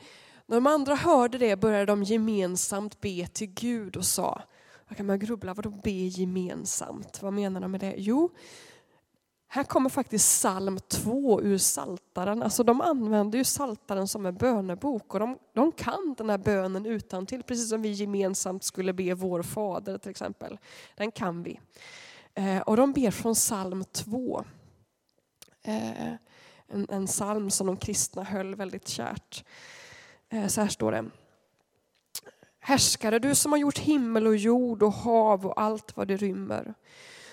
när 0.50 0.56
de 0.56 0.66
andra 0.66 0.94
hörde 0.94 1.38
det 1.38 1.56
började 1.56 1.86
de 1.86 2.02
gemensamt 2.02 3.00
be 3.00 3.26
till 3.26 3.46
Gud 3.46 3.96
och 3.96 4.04
sa, 4.04 4.42
vad 4.88 4.96
kan 4.96 5.06
man 5.06 5.18
grubbla, 5.18 5.54
vadå 5.54 5.70
be 5.70 5.90
gemensamt? 5.90 7.22
Vad 7.22 7.32
menar 7.32 7.60
de 7.60 7.70
med 7.70 7.80
det? 7.80 7.94
Jo, 7.96 8.30
här 9.48 9.64
kommer 9.64 9.90
faktiskt 9.90 10.24
psalm 10.24 10.78
2 10.88 11.42
ur 11.42 11.58
Saltaren. 11.58 12.42
Alltså 12.42 12.62
de 12.62 12.80
använder 12.80 13.38
ju 13.38 13.44
Saltaren 13.44 14.08
som 14.08 14.26
en 14.26 14.34
bönebok 14.34 15.14
och 15.14 15.20
de, 15.20 15.38
de 15.54 15.72
kan 15.72 16.14
den 16.18 16.30
här 16.30 16.38
bönen 16.38 16.86
utan 16.86 17.26
till 17.26 17.42
precis 17.42 17.68
som 17.68 17.82
vi 17.82 17.90
gemensamt 17.90 18.64
skulle 18.64 18.92
be 18.92 19.14
vår 19.14 19.42
fader 19.42 19.98
till 19.98 20.10
exempel. 20.10 20.58
Den 20.96 21.12
kan 21.12 21.42
vi. 21.42 21.60
Eh, 22.34 22.60
och 22.60 22.76
de 22.76 22.92
ber 22.92 23.10
från 23.10 23.34
psalm 23.34 23.84
2. 23.92 24.44
Eh, 25.62 26.12
en, 26.66 26.86
en 26.88 27.06
psalm 27.06 27.50
som 27.50 27.66
de 27.66 27.76
kristna 27.76 28.24
höll 28.24 28.54
väldigt 28.54 28.88
kärt. 28.88 29.44
Eh, 30.30 30.46
så 30.46 30.60
här 30.60 30.68
står 30.68 30.92
det. 30.92 31.04
Härskare, 32.60 33.18
du 33.18 33.34
som 33.34 33.52
har 33.52 33.58
gjort 33.58 33.78
himmel 33.78 34.26
och 34.26 34.36
jord 34.36 34.82
och 34.82 34.92
hav 34.92 35.46
och 35.46 35.60
allt 35.60 35.96
vad 35.96 36.08
det 36.08 36.16
rymmer. 36.16 36.74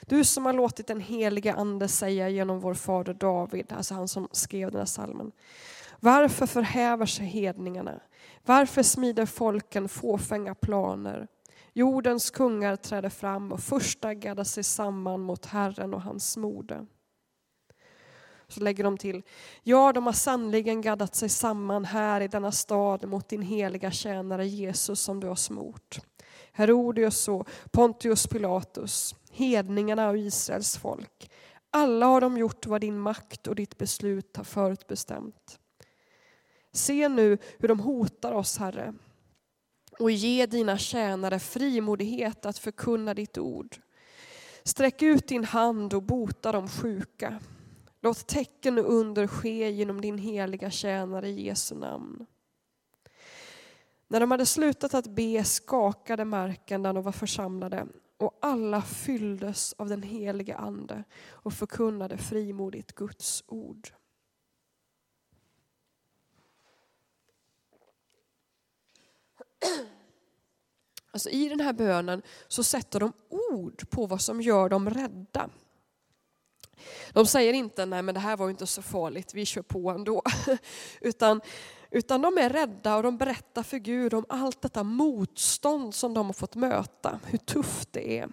Du 0.02 0.24
som 0.24 0.46
har 0.46 0.54
låtit 0.54 0.88
den 0.88 1.00
helige 1.00 1.54
ande 1.54 1.88
säga 1.88 2.30
genom 2.30 2.60
vår 2.60 2.74
fader 2.74 3.14
David, 3.14 3.74
alltså 3.74 3.94
han 3.94 4.08
som 4.08 4.28
skrev 4.32 4.72
den 4.72 4.80
här 4.80 4.86
salmen. 4.86 5.32
Varför 6.00 6.46
förhäver 6.46 7.06
sig 7.06 7.26
hedningarna? 7.26 8.00
Varför 8.46 8.84
smider 8.84 9.26
folken 9.26 9.90
fåfänga 9.90 10.56
planer? 10.56 11.28
Jordens 11.74 12.30
kungar 12.30 12.76
träder 12.76 13.10
fram 13.10 13.52
och 13.52 13.60
första 13.60 14.14
gaddar 14.14 14.44
sig 14.44 14.64
samman 14.64 15.22
mot 15.22 15.46
Herren 15.46 15.94
och 15.94 16.02
hans 16.02 16.38
mode. 16.38 16.86
Så 18.50 18.60
lägger 18.60 18.84
de 18.84 18.98
till, 18.98 19.24
ja 19.64 19.94
de 19.94 20.06
har 20.06 20.14
sannligen 20.14 20.82
gaddat 20.82 21.16
sig 21.16 21.30
samman 21.30 21.86
här 21.86 22.22
i 22.22 22.28
denna 22.28 22.52
stad 22.52 23.08
mot 23.08 23.30
din 23.30 23.42
heliga 23.42 23.92
tjänare 23.92 24.48
Jesus 24.48 25.02
som 25.02 25.20
du 25.20 25.28
har 25.28 25.36
smort. 25.36 26.00
Herodius 26.52 27.28
och 27.28 27.50
Pontius 27.72 28.28
Pilatus, 28.28 29.16
hedningarna 29.32 30.10
och 30.10 30.18
Israels 30.18 30.78
folk. 30.78 31.32
Alla 31.70 32.06
har 32.06 32.22
de 32.22 32.38
gjort 32.38 32.66
vad 32.66 32.82
din 32.82 33.00
makt 33.00 33.48
och 33.48 33.56
ditt 33.56 33.78
beslut 33.78 34.38
har 34.38 34.44
förutbestämt. 34.44 35.60
Se 36.72 37.10
nu 37.10 37.38
hur 37.58 37.68
de 37.68 37.80
hotar 37.80 38.32
oss, 38.32 38.58
Herre, 38.58 38.94
och 40.00 40.12
ge 40.12 40.46
dina 40.46 40.78
tjänare 40.78 41.40
frimodighet 41.40 42.46
att 42.46 42.58
förkunna 42.58 43.14
ditt 43.14 43.38
ord. 43.38 43.78
Sträck 44.64 45.02
ut 45.02 45.28
din 45.28 45.44
hand 45.44 45.94
och 45.94 46.04
bota 46.04 46.52
de 46.52 46.68
sjuka. 46.68 47.40
Låt 48.08 48.28
tecken 48.28 48.78
och 48.78 48.94
under 48.94 49.28
ske 49.28 49.72
genom 49.72 50.02
din 50.02 50.18
heliga 50.18 50.72
tjänare 50.72 51.30
i 51.30 51.46
Jesu 51.46 51.76
namn. 51.76 52.26
När 54.08 54.20
de 54.20 54.32
hade 54.32 54.46
slutat 54.46 54.94
att 54.94 55.08
be 55.08 55.44
skakade 55.44 56.26
marken 56.26 56.84
där 56.84 56.94
de 56.94 57.04
var 57.04 57.12
församlade 57.12 57.88
och 58.18 58.38
alla 58.42 58.82
fylldes 58.82 59.74
av 59.74 59.90
den 59.90 60.04
helige 60.04 60.58
Ande 60.58 61.04
och 61.28 61.54
förkunnade 61.54 62.18
frimodigt 62.18 62.96
Guds 62.96 63.44
ord. 63.48 63.90
Alltså 71.12 71.30
I 71.30 71.50
den 71.50 71.60
här 71.60 71.74
bönen 71.74 72.22
så 72.48 72.64
sätter 72.64 73.00
de 73.00 73.14
ord 73.30 73.90
på 73.90 74.06
vad 74.06 74.22
som 74.22 74.42
gör 74.42 74.70
dem 74.70 74.90
rädda. 74.90 75.50
De 77.14 77.26
säger 77.26 77.54
inte 77.54 77.86
nej 77.86 78.02
men 78.02 78.16
det 78.16 78.22
här 78.22 78.38
var 78.38 78.50
inte 78.50 78.68
så 78.68 78.82
farligt, 78.82 79.34
vi 79.34 79.46
kör 79.46 79.62
på 79.62 79.90
ändå. 79.90 80.22
Utan 81.02 81.42
utan 81.92 82.22
de 82.22 82.38
är 82.38 82.50
rädda 82.50 82.96
och 82.96 83.04
de 83.04 83.18
berättar 83.18 83.64
för 83.64 83.78
Gud 83.78 84.14
om 84.14 84.26
allt 84.30 84.62
detta 84.62 84.84
motstånd 84.84 85.96
som 85.96 86.14
de 86.14 86.26
har 86.26 86.34
fått 86.34 86.56
möta, 86.56 87.20
hur 87.26 87.38
tufft 87.38 87.94
det 87.94 88.20
är. 88.20 88.30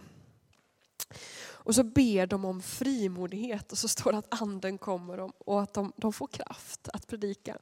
Och 1.64 1.74
så 1.74 1.82
ber 1.84 2.26
de 2.26 2.44
om 2.44 2.62
frimodighet 2.62 3.72
och 3.72 3.78
så 3.78 3.88
står 3.88 4.12
det 4.12 4.18
att 4.18 4.42
anden 4.42 4.78
kommer 4.78 5.30
och 5.48 5.62
att 5.62 5.74
de, 5.74 5.92
de 5.96 6.12
får 6.12 6.26
kraft 6.26 6.88
att 6.92 7.06
predika. 7.06 7.58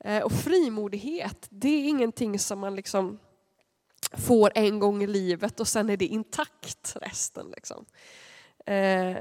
Eh, 0.00 0.22
och 0.22 0.32
frimodighet, 0.32 1.46
det 1.50 1.68
är 1.68 1.88
ingenting 1.88 2.38
som 2.38 2.58
man 2.58 2.76
liksom 2.76 3.18
får 4.12 4.52
en 4.54 4.78
gång 4.78 5.02
i 5.02 5.06
livet 5.06 5.60
och 5.60 5.68
sen 5.68 5.90
är 5.90 5.96
det 5.96 6.06
intakt 6.06 6.96
resten. 7.00 7.50
Liksom. 7.50 7.84
Eh, 8.66 9.16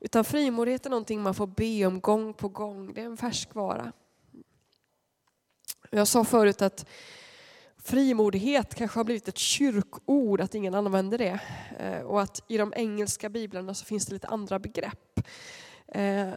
utan 0.00 0.24
frimodighet 0.24 0.86
är 0.86 0.90
någonting 0.90 1.22
man 1.22 1.34
får 1.34 1.46
be 1.46 1.86
om 1.86 2.00
gång 2.00 2.34
på 2.34 2.48
gång, 2.48 2.94
det 2.94 3.00
är 3.00 3.06
en 3.06 3.16
färskvara. 3.16 3.92
Jag 5.90 6.08
sa 6.08 6.24
förut 6.24 6.62
att 6.62 6.86
frimodighet 7.78 8.74
kanske 8.74 8.98
har 8.98 9.04
blivit 9.04 9.28
ett 9.28 9.38
kyrkord, 9.38 10.40
att 10.40 10.54
ingen 10.54 10.74
använder 10.74 11.18
det. 11.18 11.40
Eh, 11.78 12.00
och 12.00 12.22
att 12.22 12.40
i 12.48 12.56
de 12.56 12.72
engelska 12.76 13.28
biblarna 13.28 13.74
så 13.74 13.84
finns 13.84 14.06
det 14.06 14.12
lite 14.12 14.26
andra 14.26 14.58
begrepp. 14.58 15.20
Eh, 15.88 16.28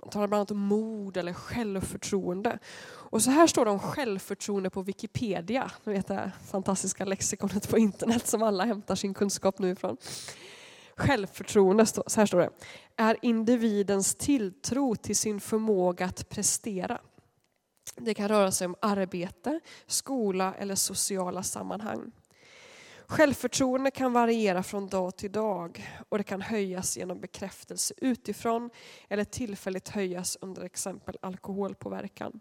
man 0.00 0.10
talar 0.10 0.26
bland 0.26 0.38
annat 0.38 0.50
om 0.50 0.58
mod 0.58 1.16
eller 1.16 1.32
självförtroende. 1.32 2.58
Och 2.86 3.22
så 3.22 3.30
här 3.30 3.46
står 3.46 3.64
det 3.64 3.70
om 3.70 3.78
självförtroende 3.78 4.70
på 4.70 4.82
Wikipedia, 4.82 5.70
ni 5.84 5.92
vet 5.92 6.06
det 6.06 6.32
fantastiska 6.50 7.04
lexikonet 7.04 7.68
på 7.68 7.78
internet 7.78 8.26
som 8.26 8.42
alla 8.42 8.64
hämtar 8.64 8.94
sin 8.94 9.14
kunskap 9.14 9.58
nu 9.58 9.70
ifrån. 9.70 9.96
Självförtroende, 10.96 11.86
så 11.86 12.02
här 12.16 12.26
står 12.26 12.38
det, 12.38 12.50
är 12.96 13.16
individens 13.22 14.14
tilltro 14.14 14.94
till 14.94 15.16
sin 15.16 15.40
förmåga 15.40 16.06
att 16.06 16.28
prestera. 16.28 17.00
Det 17.96 18.14
kan 18.14 18.28
röra 18.28 18.52
sig 18.52 18.66
om 18.66 18.76
arbete, 18.80 19.60
skola 19.86 20.54
eller 20.54 20.74
sociala 20.74 21.42
sammanhang. 21.42 22.12
Självförtroende 23.06 23.90
kan 23.90 24.12
variera 24.12 24.62
från 24.62 24.88
dag 24.88 25.16
till 25.16 25.32
dag 25.32 25.88
och 26.08 26.18
det 26.18 26.24
kan 26.24 26.40
höjas 26.40 26.96
genom 26.96 27.20
bekräftelse 27.20 27.94
utifrån 27.96 28.70
eller 29.08 29.24
tillfälligt 29.24 29.88
höjas 29.88 30.38
under 30.40 30.62
exempel 30.62 31.18
alkoholpåverkan. 31.22 32.40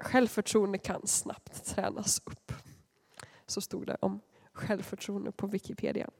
Självförtroende 0.00 0.78
kan 0.78 1.06
snabbt 1.06 1.64
tränas 1.64 2.22
upp. 2.24 2.52
Så 3.46 3.60
stod 3.60 3.86
det 3.86 3.96
om 4.00 4.20
självförtroende 4.52 5.32
på 5.32 5.46
Wikipedia. 5.46 6.10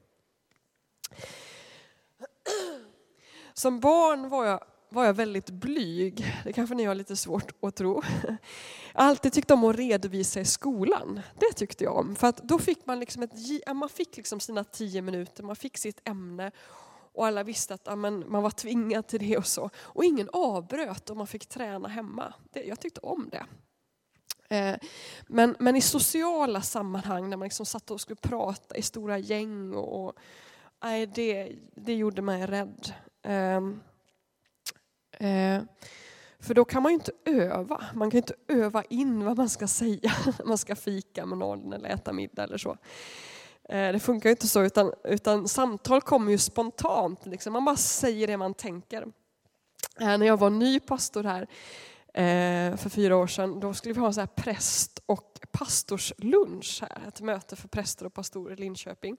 Som 3.59 3.79
barn 3.79 4.29
var 4.29 4.45
jag 4.45 4.63
var 4.89 5.05
jag 5.05 5.13
väldigt 5.13 5.49
blyg. 5.49 6.35
Det 6.43 6.53
kanske 6.53 6.75
ni 6.75 6.83
har 6.83 6.95
lite 6.95 7.15
svårt 7.15 7.51
att 7.61 7.75
tro. 7.75 8.01
Jag 8.93 9.01
har 9.01 9.09
alltid 9.09 9.33
tyckt 9.33 9.51
om 9.51 9.63
att 9.63 9.75
redovisa 9.75 10.39
i 10.39 10.45
skolan. 10.45 11.21
Det 11.39 11.53
tyckte 11.55 11.83
jag 11.83 11.97
om. 11.97 12.15
För 12.15 12.27
att 12.27 12.37
då 12.37 12.59
fick 12.59 12.85
man, 12.85 12.99
liksom 12.99 13.23
ett, 13.23 13.31
man 13.73 13.89
fick 13.89 14.17
liksom 14.17 14.39
sina 14.39 14.63
tio 14.63 15.01
minuter, 15.01 15.43
man 15.43 15.55
fick 15.55 15.77
sitt 15.77 16.09
ämne 16.09 16.51
och 17.13 17.27
alla 17.27 17.43
visste 17.43 17.73
att 17.73 17.87
amen, 17.87 18.25
man 18.27 18.43
var 18.43 18.51
tvingad 18.51 19.07
till 19.07 19.19
det 19.19 19.37
och 19.37 19.47
så. 19.47 19.69
Och 19.77 20.03
ingen 20.03 20.29
avbröt 20.33 21.09
och 21.09 21.17
man 21.17 21.27
fick 21.27 21.45
träna 21.45 21.87
hemma. 21.87 22.33
Det, 22.53 22.63
jag 22.63 22.79
tyckte 22.79 22.99
om 22.99 23.29
det. 23.31 23.45
Eh, 24.55 24.75
men, 25.27 25.55
men 25.59 25.75
i 25.75 25.81
sociala 25.81 26.61
sammanhang 26.61 27.29
när 27.29 27.37
man 27.37 27.45
liksom 27.45 27.65
satt 27.65 27.91
och 27.91 28.01
skulle 28.01 28.15
prata 28.21 28.77
i 28.77 28.81
stora 28.81 29.17
gäng 29.17 29.73
och, 29.73 30.13
nej, 30.83 31.07
det, 31.07 31.55
det 31.75 31.93
gjorde 31.93 32.21
mig 32.21 32.45
rädd. 32.45 32.93
Ehm, 33.23 33.79
eh, 35.11 35.61
för 36.39 36.53
då 36.53 36.65
kan 36.65 36.83
man 36.83 36.91
ju 36.91 36.93
inte 36.93 37.11
öva. 37.25 37.85
Man 37.93 38.11
kan 38.11 38.17
inte 38.17 38.35
öva 38.47 38.83
in 38.83 39.25
vad 39.25 39.37
man 39.37 39.49
ska 39.49 39.67
säga 39.67 40.11
när 40.39 40.45
man 40.45 40.57
ska 40.57 40.75
fika 40.75 41.25
med 41.25 41.37
någon 41.37 41.73
eller 41.73 41.89
äta 41.89 42.13
middag 42.13 42.43
eller 42.43 42.57
så. 42.57 42.77
Eh, 43.69 43.91
det 43.91 43.99
funkar 43.99 44.29
ju 44.29 44.31
inte 44.31 44.47
så, 44.47 44.61
utan, 44.61 44.93
utan 45.03 45.47
samtal 45.47 46.01
kommer 46.01 46.31
ju 46.31 46.37
spontant. 46.37 47.25
Liksom. 47.25 47.53
Man 47.53 47.65
bara 47.65 47.75
säger 47.75 48.27
det 48.27 48.37
man 48.37 48.53
tänker. 48.53 49.01
Eh, 49.99 50.17
när 50.17 50.25
jag 50.25 50.37
var 50.37 50.49
ny 50.49 50.79
pastor 50.79 51.23
här 51.23 51.41
eh, 52.13 52.77
för 52.77 52.89
fyra 52.89 53.15
år 53.15 53.27
sedan, 53.27 53.59
då 53.59 53.73
skulle 53.73 53.93
vi 53.93 53.99
ha 53.99 54.07
en 54.07 54.13
så 54.13 54.19
här 54.19 54.27
präst 54.27 54.99
och 55.05 55.39
pastorslunch 55.51 56.81
här. 56.81 57.07
Ett 57.07 57.21
möte 57.21 57.55
för 57.55 57.67
präster 57.67 58.05
och 58.05 58.13
pastorer 58.13 58.53
i 58.53 58.55
Linköping. 58.55 59.17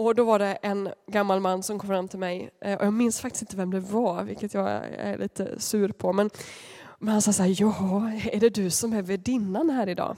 Och 0.00 0.14
då 0.14 0.24
var 0.24 0.38
det 0.38 0.58
en 0.62 0.88
gammal 1.06 1.40
man 1.40 1.62
som 1.62 1.78
kom 1.78 1.88
fram 1.88 2.08
till 2.08 2.18
mig, 2.18 2.50
eh, 2.60 2.78
och 2.78 2.86
jag 2.86 2.92
minns 2.92 3.20
faktiskt 3.20 3.42
inte 3.42 3.56
vem 3.56 3.70
det 3.70 3.80
var, 3.80 4.22
vilket 4.24 4.54
jag 4.54 4.68
är 4.98 5.18
lite 5.18 5.60
sur 5.60 5.88
på. 5.92 6.12
Men, 6.12 6.30
men 6.98 7.12
han 7.12 7.22
sa 7.22 7.32
så 7.32 7.42
här, 7.42 7.56
ja, 7.60 8.12
är 8.32 8.40
det 8.40 8.50
du 8.50 8.70
som 8.70 8.92
är 8.92 9.02
värdinnan 9.02 9.70
här 9.70 9.88
idag? 9.88 10.16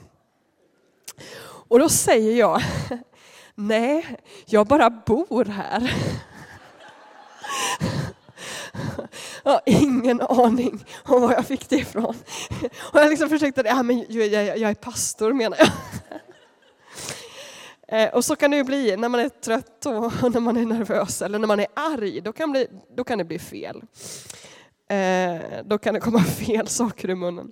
Och 1.43 1.79
då 1.79 1.89
säger 1.89 2.39
jag, 2.39 2.61
nej, 3.55 4.05
jag 4.45 4.67
bara 4.67 4.89
bor 4.89 5.45
här. 5.45 5.93
Jag 9.43 9.51
har 9.51 9.61
ingen 9.65 10.21
aning 10.21 10.85
om 11.03 11.21
var 11.21 11.31
jag 11.31 11.45
fick 11.45 11.69
det 11.69 11.75
ifrån. 11.75 12.15
Och 12.93 12.99
jag 12.99 13.09
liksom 13.09 13.29
försökte, 13.29 13.63
ja, 13.65 13.83
men 13.83 14.05
jag, 14.09 14.27
jag, 14.27 14.57
jag 14.57 14.69
är 14.69 14.75
pastor 14.75 15.33
menar 15.33 15.57
jag. 15.57 15.69
Eh, 17.93 18.09
och 18.09 18.25
så 18.25 18.35
kan 18.35 18.51
det 18.51 18.57
ju 18.57 18.63
bli 18.63 18.97
när 18.97 19.09
man 19.09 19.19
är 19.19 19.29
trött 19.29 19.85
och 19.85 19.93
när 20.33 20.39
man 20.39 20.57
är 20.57 20.65
nervös 20.65 21.21
eller 21.21 21.39
när 21.39 21.47
man 21.47 21.59
är 21.59 21.67
arg. 21.73 22.21
Då 22.21 22.33
kan, 22.33 22.51
bli, 22.51 22.67
då 22.95 23.03
kan 23.03 23.17
det 23.17 23.23
bli 23.23 23.39
fel. 23.39 23.83
Eh, 24.87 25.41
då 25.65 25.77
kan 25.77 25.93
det 25.93 25.99
komma 25.99 26.23
fel 26.23 26.67
saker 26.67 27.09
i 27.09 27.15
munnen. 27.15 27.51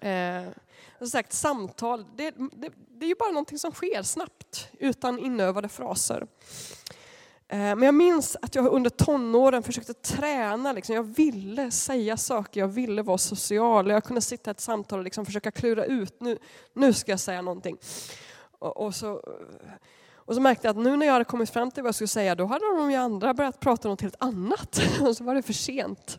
Eh, 0.00 0.42
som 0.98 1.08
sagt, 1.08 1.32
samtal, 1.32 2.06
det, 2.16 2.30
det, 2.30 2.70
det 2.88 3.06
är 3.06 3.08
ju 3.08 3.14
bara 3.14 3.30
någonting 3.30 3.58
som 3.58 3.72
sker 3.72 4.02
snabbt 4.02 4.68
utan 4.78 5.18
inövade 5.18 5.68
fraser. 5.68 6.26
Men 7.52 7.82
jag 7.82 7.94
minns 7.94 8.36
att 8.42 8.54
jag 8.54 8.66
under 8.66 8.90
tonåren 8.90 9.62
försökte 9.62 9.94
träna. 9.94 10.72
Liksom. 10.72 10.94
Jag 10.94 11.02
ville 11.02 11.70
säga 11.70 12.16
saker, 12.16 12.60
jag 12.60 12.68
ville 12.68 13.02
vara 13.02 13.18
social. 13.18 13.90
Jag 13.90 14.04
kunde 14.04 14.20
sitta 14.20 14.50
i 14.50 14.52
ett 14.52 14.60
samtal 14.60 14.98
och 14.98 15.04
liksom 15.04 15.26
försöka 15.26 15.50
klura 15.50 15.84
ut, 15.84 16.20
nu, 16.20 16.38
nu 16.74 16.92
ska 16.92 17.12
jag 17.12 17.20
säga 17.20 17.42
någonting. 17.42 17.76
Och, 18.60 18.76
och, 18.76 18.94
så, 18.94 19.22
och 20.14 20.34
så 20.34 20.40
märkte 20.40 20.66
jag 20.66 20.76
att 20.76 20.84
nu 20.84 20.96
när 20.96 21.06
jag 21.06 21.12
hade 21.12 21.24
kommit 21.24 21.50
fram 21.50 21.70
till 21.70 21.82
vad 21.82 21.88
jag 21.88 21.94
skulle 21.94 22.08
säga, 22.08 22.34
då 22.34 22.46
hade 22.46 22.64
de 22.64 22.90
ju 22.90 22.96
andra 22.96 23.34
börjat 23.34 23.60
prata 23.60 23.88
om 23.88 23.92
något 23.92 24.00
helt 24.00 24.16
annat. 24.18 24.80
Och 25.00 25.16
så 25.16 25.24
var 25.24 25.34
det 25.34 25.42
för 25.42 25.52
sent. 25.52 26.18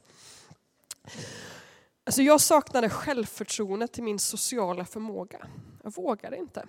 Alltså 2.03 2.21
jag 2.21 2.41
saknade 2.41 2.89
självförtroende 2.89 3.87
till 3.87 4.03
min 4.03 4.19
sociala 4.19 4.85
förmåga. 4.85 5.47
Jag 5.83 5.95
vågade 5.95 6.37
inte. 6.37 6.65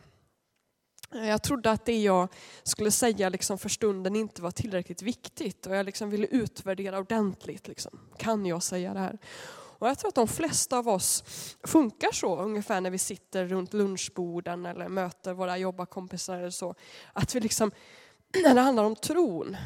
Jag 1.12 1.42
trodde 1.42 1.70
att 1.70 1.84
det 1.84 2.02
jag 2.02 2.28
skulle 2.62 2.90
säga 2.90 3.28
liksom 3.28 3.58
för 3.58 3.68
stunden 3.68 4.16
inte 4.16 4.42
var 4.42 4.50
tillräckligt 4.50 5.02
viktigt 5.02 5.66
och 5.66 5.76
jag 5.76 5.86
liksom 5.86 6.10
ville 6.10 6.26
utvärdera 6.26 6.98
ordentligt. 6.98 7.68
Liksom. 7.68 7.98
Kan 8.16 8.46
jag 8.46 8.62
säga 8.62 8.94
det 8.94 9.00
här? 9.00 9.18
Och 9.82 9.88
jag 9.88 9.98
tror 9.98 10.08
att 10.08 10.14
de 10.14 10.28
flesta 10.28 10.78
av 10.78 10.88
oss 10.88 11.24
funkar 11.64 12.12
så 12.12 12.36
ungefär 12.36 12.80
när 12.80 12.90
vi 12.90 12.98
sitter 12.98 13.46
runt 13.46 13.74
lunchborden 13.74 14.66
eller 14.66 14.88
möter 14.88 15.32
våra 15.32 15.58
jobbarkompisar 15.58 16.38
eller 16.38 16.50
så. 16.50 16.74
Att 17.12 17.34
vi 17.34 17.40
liksom, 17.40 17.70
när 18.42 18.54
det 18.54 18.60
handlar 18.60 18.84
om 18.84 18.96
tron, 18.96 19.56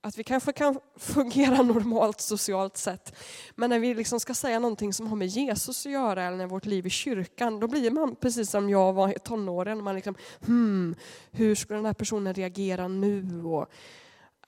att 0.00 0.18
vi 0.18 0.24
kanske 0.24 0.52
kan 0.52 0.80
fungera 0.96 1.62
normalt 1.62 2.20
socialt 2.20 2.76
sett. 2.76 3.16
Men 3.54 3.70
när 3.70 3.78
vi 3.78 3.94
liksom 3.94 4.20
ska 4.20 4.34
säga 4.34 4.58
någonting 4.58 4.92
som 4.92 5.06
har 5.06 5.16
med 5.16 5.28
Jesus 5.28 5.86
att 5.86 5.92
göra 5.92 6.24
eller 6.24 6.46
vårt 6.46 6.66
liv 6.66 6.86
i 6.86 6.90
kyrkan, 6.90 7.60
då 7.60 7.68
blir 7.68 7.90
man 7.90 8.16
precis 8.16 8.50
som 8.50 8.70
jag 8.70 8.92
var 8.92 9.08
i 9.08 9.18
tonåren. 9.18 9.84
Man 9.84 9.94
liksom, 9.94 10.14
hmm, 10.46 10.94
hur 11.30 11.54
skulle 11.54 11.78
den 11.78 11.86
här 11.86 11.92
personen 11.92 12.34
reagera 12.34 12.88
nu? 12.88 13.42
Och, 13.44 13.66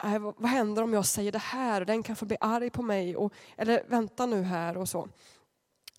Äh, 0.04 0.18
vad 0.18 0.50
händer 0.50 0.82
om 0.82 0.92
jag 0.92 1.06
säger 1.06 1.32
det 1.32 1.38
här? 1.38 1.84
Den 1.84 2.02
kan 2.02 2.16
få 2.16 2.26
bli 2.26 2.36
arg 2.40 2.70
på 2.70 2.82
mig. 2.82 3.16
Och, 3.16 3.32
eller 3.56 3.84
vänta 3.88 4.26
nu 4.26 4.42
här 4.42 4.76
och 4.76 4.88
så. 4.88 5.08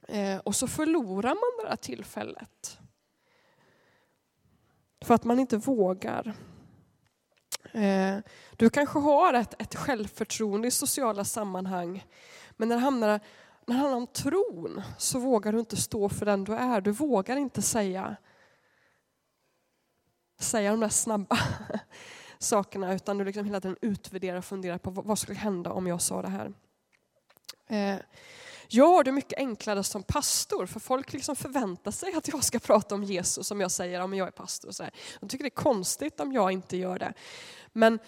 Eh, 0.08 0.38
och 0.38 0.55
så 0.55 0.67
förlorar 0.67 1.29
man 1.29 1.63
det 1.63 1.70
här 1.70 1.75
tillfället. 1.75 2.79
För 5.01 5.13
att 5.13 5.24
man 5.24 5.39
inte 5.39 5.58
vågar. 5.58 6.34
Eh, 7.72 8.17
du 8.58 8.70
kanske 8.70 9.00
har 9.00 9.34
ett, 9.34 9.62
ett 9.62 9.75
självförtroende 9.75 10.67
i 10.67 10.72
sociala 10.72 11.25
sammanhang. 11.25 12.05
Men 12.51 12.70
när 12.70 12.75
det, 12.75 12.81
hamnar, 12.81 13.08
när 13.08 13.20
det 13.65 13.74
handlar 13.74 13.98
om 13.98 14.08
tron 14.08 14.81
så 14.98 15.20
vågar 15.20 15.51
du 15.51 15.60
inte 15.60 15.77
stå 15.77 16.10
för 16.10 16.25
den 16.25 16.43
du 16.43 16.53
är. 16.53 16.81
Du 16.81 16.91
vågar 16.91 17.38
inte 17.38 17.62
säga, 17.62 18.15
säga 20.39 20.71
de 20.71 20.80
där 20.80 20.89
snabba 20.89 21.38
sakerna 22.43 22.93
utan 22.93 23.17
du 23.17 23.25
liksom 23.25 23.45
hela 23.45 23.62
tiden 23.62 23.77
utvärderar 23.82 24.38
och 24.38 24.45
funderar 24.45 24.77
på 24.77 24.89
vad 24.89 25.19
skulle 25.19 25.38
hända 25.38 25.71
om 25.71 25.88
jag 25.88 26.01
sa 26.01 26.21
det 26.21 26.27
här. 26.27 26.54
Eh, 27.67 28.01
jag 28.67 28.88
har 28.88 29.04
det 29.04 29.12
mycket 29.12 29.39
enklare 29.39 29.84
som 29.84 30.04
pastor 30.04 30.65
för 30.65 30.80
folk 30.80 31.13
liksom 31.13 31.36
förväntar 31.36 31.91
sig 31.91 32.13
att 32.13 32.27
jag 32.27 32.43
ska 32.43 32.60
prata 32.60 32.95
om 32.95 33.04
Jesus 33.04 33.51
om 33.51 33.62
jag 33.62 33.71
säger 33.71 33.99
att 33.99 34.17
jag 34.17 34.27
är 34.27 34.32
pastor. 34.32 34.71
så 34.71 34.84
här. 34.84 34.91
De 35.19 35.30
tycker 35.30 35.43
det 35.43 35.47
är 35.47 35.63
konstigt 35.63 36.19
om 36.19 36.34
jag 36.34 36.51
inte 36.51 36.77
gör 36.77 36.99
det. 36.99 37.13
Men 37.73 37.99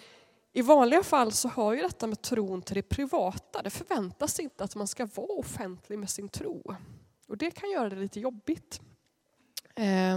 i 0.52 0.62
vanliga 0.62 1.02
fall 1.02 1.32
så 1.32 1.48
har 1.48 1.74
ju 1.74 1.82
detta 1.82 2.06
med 2.06 2.22
tron 2.22 2.62
till 2.62 2.74
det 2.74 2.82
privata. 2.82 3.62
Det 3.62 3.70
förväntas 3.70 4.40
inte 4.40 4.64
att 4.64 4.74
man 4.74 4.86
ska 4.86 5.06
vara 5.14 5.26
offentlig 5.26 5.98
med 5.98 6.10
sin 6.10 6.28
tro. 6.28 6.76
Och 7.28 7.36
det 7.36 7.50
kan 7.50 7.70
göra 7.70 7.88
det 7.88 7.96
lite 7.96 8.20
jobbigt. 8.20 8.80
Eh, 9.74 10.14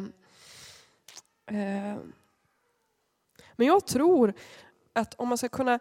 eh, 1.57 1.97
men 3.57 3.67
jag 3.67 3.87
tror 3.87 4.33
att 4.93 5.13
om 5.13 5.27
man 5.27 5.37
ska 5.37 5.49
kunna 5.49 5.79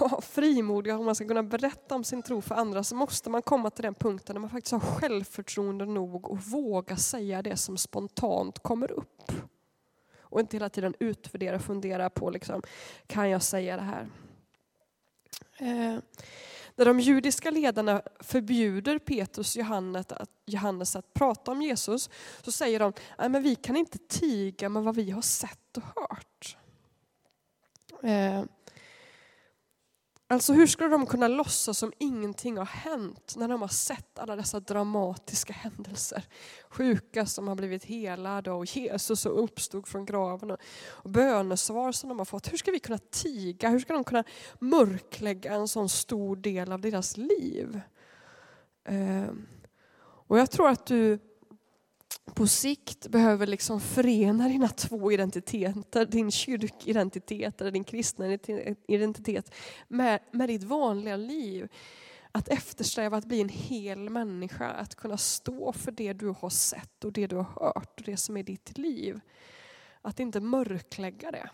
vara 0.00 0.20
frimodig, 0.20 0.94
om 0.94 1.04
man 1.04 1.14
ska 1.14 1.28
kunna 1.28 1.42
berätta 1.42 1.94
om 1.94 2.04
sin 2.04 2.22
tro 2.22 2.40
för 2.40 2.54
andra 2.54 2.84
så 2.84 2.94
måste 2.94 3.30
man 3.30 3.42
komma 3.42 3.70
till 3.70 3.82
den 3.82 3.94
punkten 3.94 4.34
där 4.34 4.40
man 4.40 4.50
faktiskt 4.50 4.72
har 4.72 4.80
självförtroende 4.80 5.86
nog 5.86 6.30
och 6.30 6.38
våga 6.38 6.96
säga 6.96 7.42
det 7.42 7.56
som 7.56 7.76
spontant 7.76 8.58
kommer 8.58 8.90
upp. 8.90 9.32
Och 10.20 10.40
inte 10.40 10.56
hela 10.56 10.68
tiden 10.68 10.94
utvärdera 11.00 11.56
och 11.56 11.62
fundera 11.62 12.10
på, 12.10 12.30
liksom, 12.30 12.62
kan 13.06 13.30
jag 13.30 13.42
säga 13.42 13.76
det 13.76 13.82
här? 13.82 14.08
Eh, 15.56 15.98
när 16.76 16.84
de 16.84 17.00
judiska 17.00 17.50
ledarna 17.50 18.02
förbjuder 18.20 18.98
Petrus 18.98 19.56
och 19.56 19.60
Johannes 19.60 20.06
att, 20.12 20.30
Johannes 20.46 20.96
att 20.96 21.14
prata 21.14 21.50
om 21.50 21.62
Jesus 21.62 22.10
så 22.42 22.52
säger 22.52 22.80
de 22.80 22.92
men 23.16 23.42
vi 23.42 23.54
kan 23.54 23.76
inte 23.76 23.98
tiga 23.98 24.68
med 24.68 24.82
vad 24.82 24.94
vi 24.94 25.10
har 25.10 25.22
sett 25.22 25.76
och 25.76 25.82
hört. 25.82 26.56
Eh, 28.02 28.44
alltså 30.28 30.52
hur 30.52 30.66
skulle 30.66 30.88
de 30.88 31.06
kunna 31.06 31.28
låtsas 31.28 31.78
som 31.78 31.92
ingenting 31.98 32.56
har 32.56 32.64
hänt 32.64 33.34
när 33.36 33.48
de 33.48 33.60
har 33.60 33.68
sett 33.68 34.18
alla 34.18 34.36
dessa 34.36 34.60
dramatiska 34.60 35.52
händelser? 35.52 36.24
Sjuka 36.68 37.26
som 37.26 37.48
har 37.48 37.54
blivit 37.54 37.84
helade 37.84 38.50
och 38.50 38.76
Jesus 38.76 39.20
som 39.20 39.32
uppstod 39.32 39.88
från 39.88 40.04
graven 40.04 40.50
och 40.86 41.10
bönesvar 41.10 41.92
som 41.92 42.08
de 42.08 42.18
har 42.18 42.24
fått. 42.24 42.52
Hur 42.52 42.56
ska 42.56 42.70
vi 42.70 42.80
kunna 42.80 42.98
tiga? 42.98 43.68
Hur 43.68 43.78
ska 43.78 43.92
de 43.92 44.04
kunna 44.04 44.24
mörklägga 44.58 45.52
en 45.52 45.68
sån 45.68 45.88
stor 45.88 46.36
del 46.36 46.72
av 46.72 46.80
deras 46.80 47.16
liv? 47.16 47.80
Eh, 48.84 49.28
och 50.00 50.38
jag 50.38 50.50
tror 50.50 50.68
att 50.68 50.86
du 50.86 51.18
på 52.34 52.46
sikt 52.46 53.08
behöver 53.08 53.46
liksom 53.46 53.80
förena 53.80 54.48
dina 54.48 54.68
två 54.68 55.12
identiteter, 55.12 56.06
din 56.06 56.30
kyrkidentitet 56.30 57.60
eller 57.60 57.70
din 57.70 57.84
kristna 57.84 58.38
identitet 58.88 59.54
med, 59.88 60.20
med 60.32 60.48
ditt 60.48 60.62
vanliga 60.62 61.16
liv. 61.16 61.68
Att 62.32 62.48
eftersträva 62.48 63.16
att 63.16 63.24
bli 63.24 63.40
en 63.40 63.48
hel 63.48 64.10
människa, 64.10 64.68
att 64.68 64.94
kunna 64.94 65.16
stå 65.18 65.72
för 65.72 65.92
det 65.92 66.12
du 66.12 66.34
har 66.40 66.50
sett 66.50 67.04
och 67.04 67.12
det 67.12 67.26
du 67.26 67.36
har 67.36 67.44
hört 67.44 68.00
och 68.00 68.06
det 68.06 68.16
som 68.16 68.36
är 68.36 68.42
ditt 68.42 68.78
liv. 68.78 69.20
Att 70.02 70.20
inte 70.20 70.40
mörklägga 70.40 71.30
det. 71.30 71.50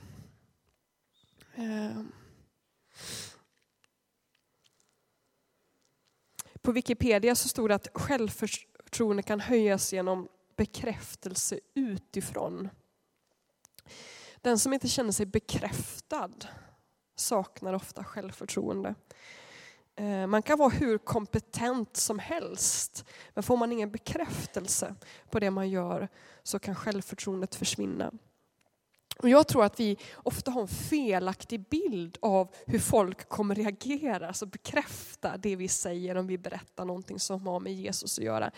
Ehm. 1.55 2.13
På 6.63 6.73
Wikipedia 6.73 7.35
så 7.35 7.49
stod 7.49 7.71
det 7.71 7.75
att 7.75 7.89
självförtroende 7.95 9.23
kan 9.23 9.41
höjas 9.41 9.93
genom 9.93 10.29
bekräftelse 10.57 11.61
utifrån. 11.75 12.69
Den 14.37 14.59
som 14.59 14.73
inte 14.73 14.89
känner 14.89 15.13
sig 15.13 15.27
bekräftad 15.27 16.31
saknar 17.17 17.73
ofta 17.73 18.05
självförtroende. 18.05 18.95
Eh, 19.97 20.27
man 20.27 20.43
kan 20.43 20.59
vara 20.59 20.69
hur 20.69 20.99
kompetent 20.99 21.97
som 21.97 22.19
helst, 22.19 23.05
men 23.35 23.43
får 23.43 23.57
man 23.57 23.73
ingen 23.73 23.91
bekräftelse 23.91 24.95
på 25.31 25.39
det 25.39 25.51
man 25.51 25.71
gör 25.71 26.09
så 26.43 26.59
kan 26.59 26.75
självförtroendet 26.75 27.55
försvinna. 27.55 28.13
Och 29.19 29.29
jag 29.29 29.49
tror 29.49 29.65
att 29.65 29.81
vi 29.81 29.97
ofta 30.17 30.51
har 30.51 30.61
en 30.61 30.69
felaktig 30.69 31.69
bild 31.69 32.19
av 32.23 32.55
hur 32.67 32.79
folk 32.79 33.29
kommer 33.29 33.55
reagera, 33.55 34.29
alltså 34.29 34.47
bekräfta 34.47 35.37
det 35.37 35.57
vi 35.57 35.69
säger 35.69 36.17
om 36.17 36.27
vi 36.27 36.39
berättar 36.39 36.85
någonting 36.85 37.19
som 37.19 37.47
har 37.47 37.61
med 37.61 37.75
Jesus 37.75 38.19
att 38.19 38.25
göra. 38.25 38.51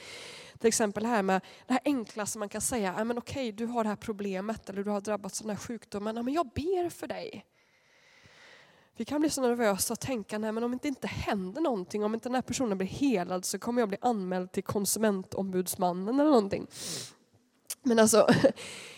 Till 0.58 0.68
exempel 0.68 1.02
det 1.02 1.08
här 1.08 1.22
med 1.22 1.40
det 1.66 1.72
här 1.72 1.82
enkla 1.84 2.26
som 2.26 2.38
man 2.40 2.48
kan 2.48 2.60
säga, 2.60 3.04
men 3.04 3.18
okej 3.18 3.52
du 3.52 3.66
har 3.66 3.84
det 3.84 3.88
här 3.88 3.96
problemet 3.96 4.68
eller 4.68 4.84
du 4.84 4.90
har 4.90 5.00
drabbats 5.00 5.40
av 5.40 5.46
den 5.46 5.56
här 5.56 5.62
sjukdomen, 5.62 6.24
men 6.24 6.34
jag 6.34 6.46
ber 6.54 6.90
för 6.90 7.06
dig. 7.06 7.44
Vi 8.98 9.04
kan 9.04 9.20
bli 9.20 9.30
så 9.30 9.40
nervösa 9.40 9.92
och 9.92 10.00
tänka, 10.00 10.38
nej 10.38 10.52
men 10.52 10.64
om 10.64 10.78
det 10.82 10.88
inte 10.88 11.06
händer 11.06 11.60
någonting, 11.60 12.04
om 12.04 12.14
inte 12.14 12.28
den 12.28 12.34
här 12.34 12.42
personen 12.42 12.78
blir 12.78 12.88
helad 12.88 13.44
så 13.44 13.58
kommer 13.58 13.82
jag 13.82 13.88
bli 13.88 13.98
anmäld 14.00 14.52
till 14.52 14.64
konsumentombudsmannen 14.64 16.20
eller 16.20 16.30
någonting. 16.30 16.66
Men 17.82 17.98
alltså, 17.98 18.26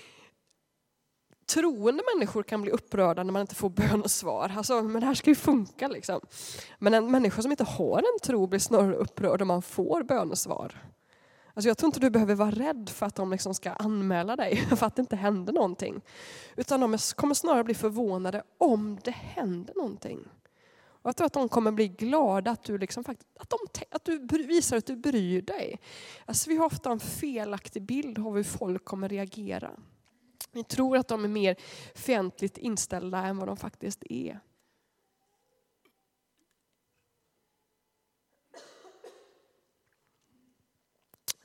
troende 1.49 2.03
människor 2.15 2.43
kan 2.43 2.63
bli 2.63 2.71
upprörda 2.71 3.23
när 3.23 3.33
man 3.33 3.41
inte 3.41 3.55
får 3.55 3.71
bönesvar. 3.71 4.53
Alltså, 4.57 4.83
men 4.83 5.01
det 5.01 5.07
här 5.07 5.15
ska 5.15 5.31
ju 5.31 5.35
funka 5.35 5.89
liksom. 5.89 6.21
Men 6.79 6.95
en 6.95 7.11
människa 7.11 7.43
som 7.43 7.51
inte 7.51 7.65
har 7.65 7.99
en 7.99 8.21
tro 8.23 8.47
blir 8.47 8.61
snarare 8.61 8.95
upprörd 8.95 9.43
om 9.43 9.49
man 9.49 9.63
får 9.63 10.03
bönesvar. 10.03 10.83
Alltså 11.55 11.69
jag 11.69 11.79
tror 11.79 11.89
inte 11.89 12.01
du 12.01 12.11
behöver 12.11 12.35
vara 12.35 12.51
rädd 12.51 12.89
för 12.89 13.07
att 13.07 13.15
de 13.15 13.31
liksom 13.31 13.55
ska 13.55 13.71
anmäla 13.71 14.37
dig 14.37 14.57
för 14.77 14.87
att 14.87 14.97
det 14.97 15.01
inte 15.01 15.17
händer 15.17 15.53
någonting. 15.53 16.01
Utan 16.57 16.81
de 16.81 16.99
kommer 17.17 17.35
snarare 17.35 17.65
bli 17.65 17.75
förvånade 17.75 18.43
om 18.59 18.99
det 19.05 19.11
händer 19.11 19.75
någonting. 19.75 20.19
Och 21.03 21.09
jag 21.09 21.17
tror 21.17 21.27
att 21.27 21.33
de 21.33 21.49
kommer 21.49 21.73
bli 21.73 21.89
glada 21.89 22.51
att 22.51 22.65
du, 22.65 22.79
liksom, 22.79 23.05
att, 23.09 23.51
de, 23.51 23.59
att 23.91 24.05
du 24.05 24.47
visar 24.47 24.77
att 24.77 24.87
du 24.87 24.97
bryr 24.97 25.43
dig. 25.43 25.81
Alltså 26.25 26.51
vi 26.51 26.57
har 26.57 26.67
ofta 26.67 26.91
en 26.91 27.01
felaktig 27.01 27.83
bild 27.83 28.19
av 28.19 28.37
hur 28.37 28.43
folk 28.43 28.85
kommer 28.85 29.09
reagera. 29.09 29.71
Vi 30.53 30.65
tror 30.65 30.97
att 30.97 31.09
de 31.09 31.25
är 31.25 31.29
mer 31.29 31.57
fientligt 31.95 32.59
inställda 32.59 33.19
än 33.19 33.39
vad 33.39 33.49
de 33.49 33.57
faktiskt 33.57 34.03
är. 34.11 34.41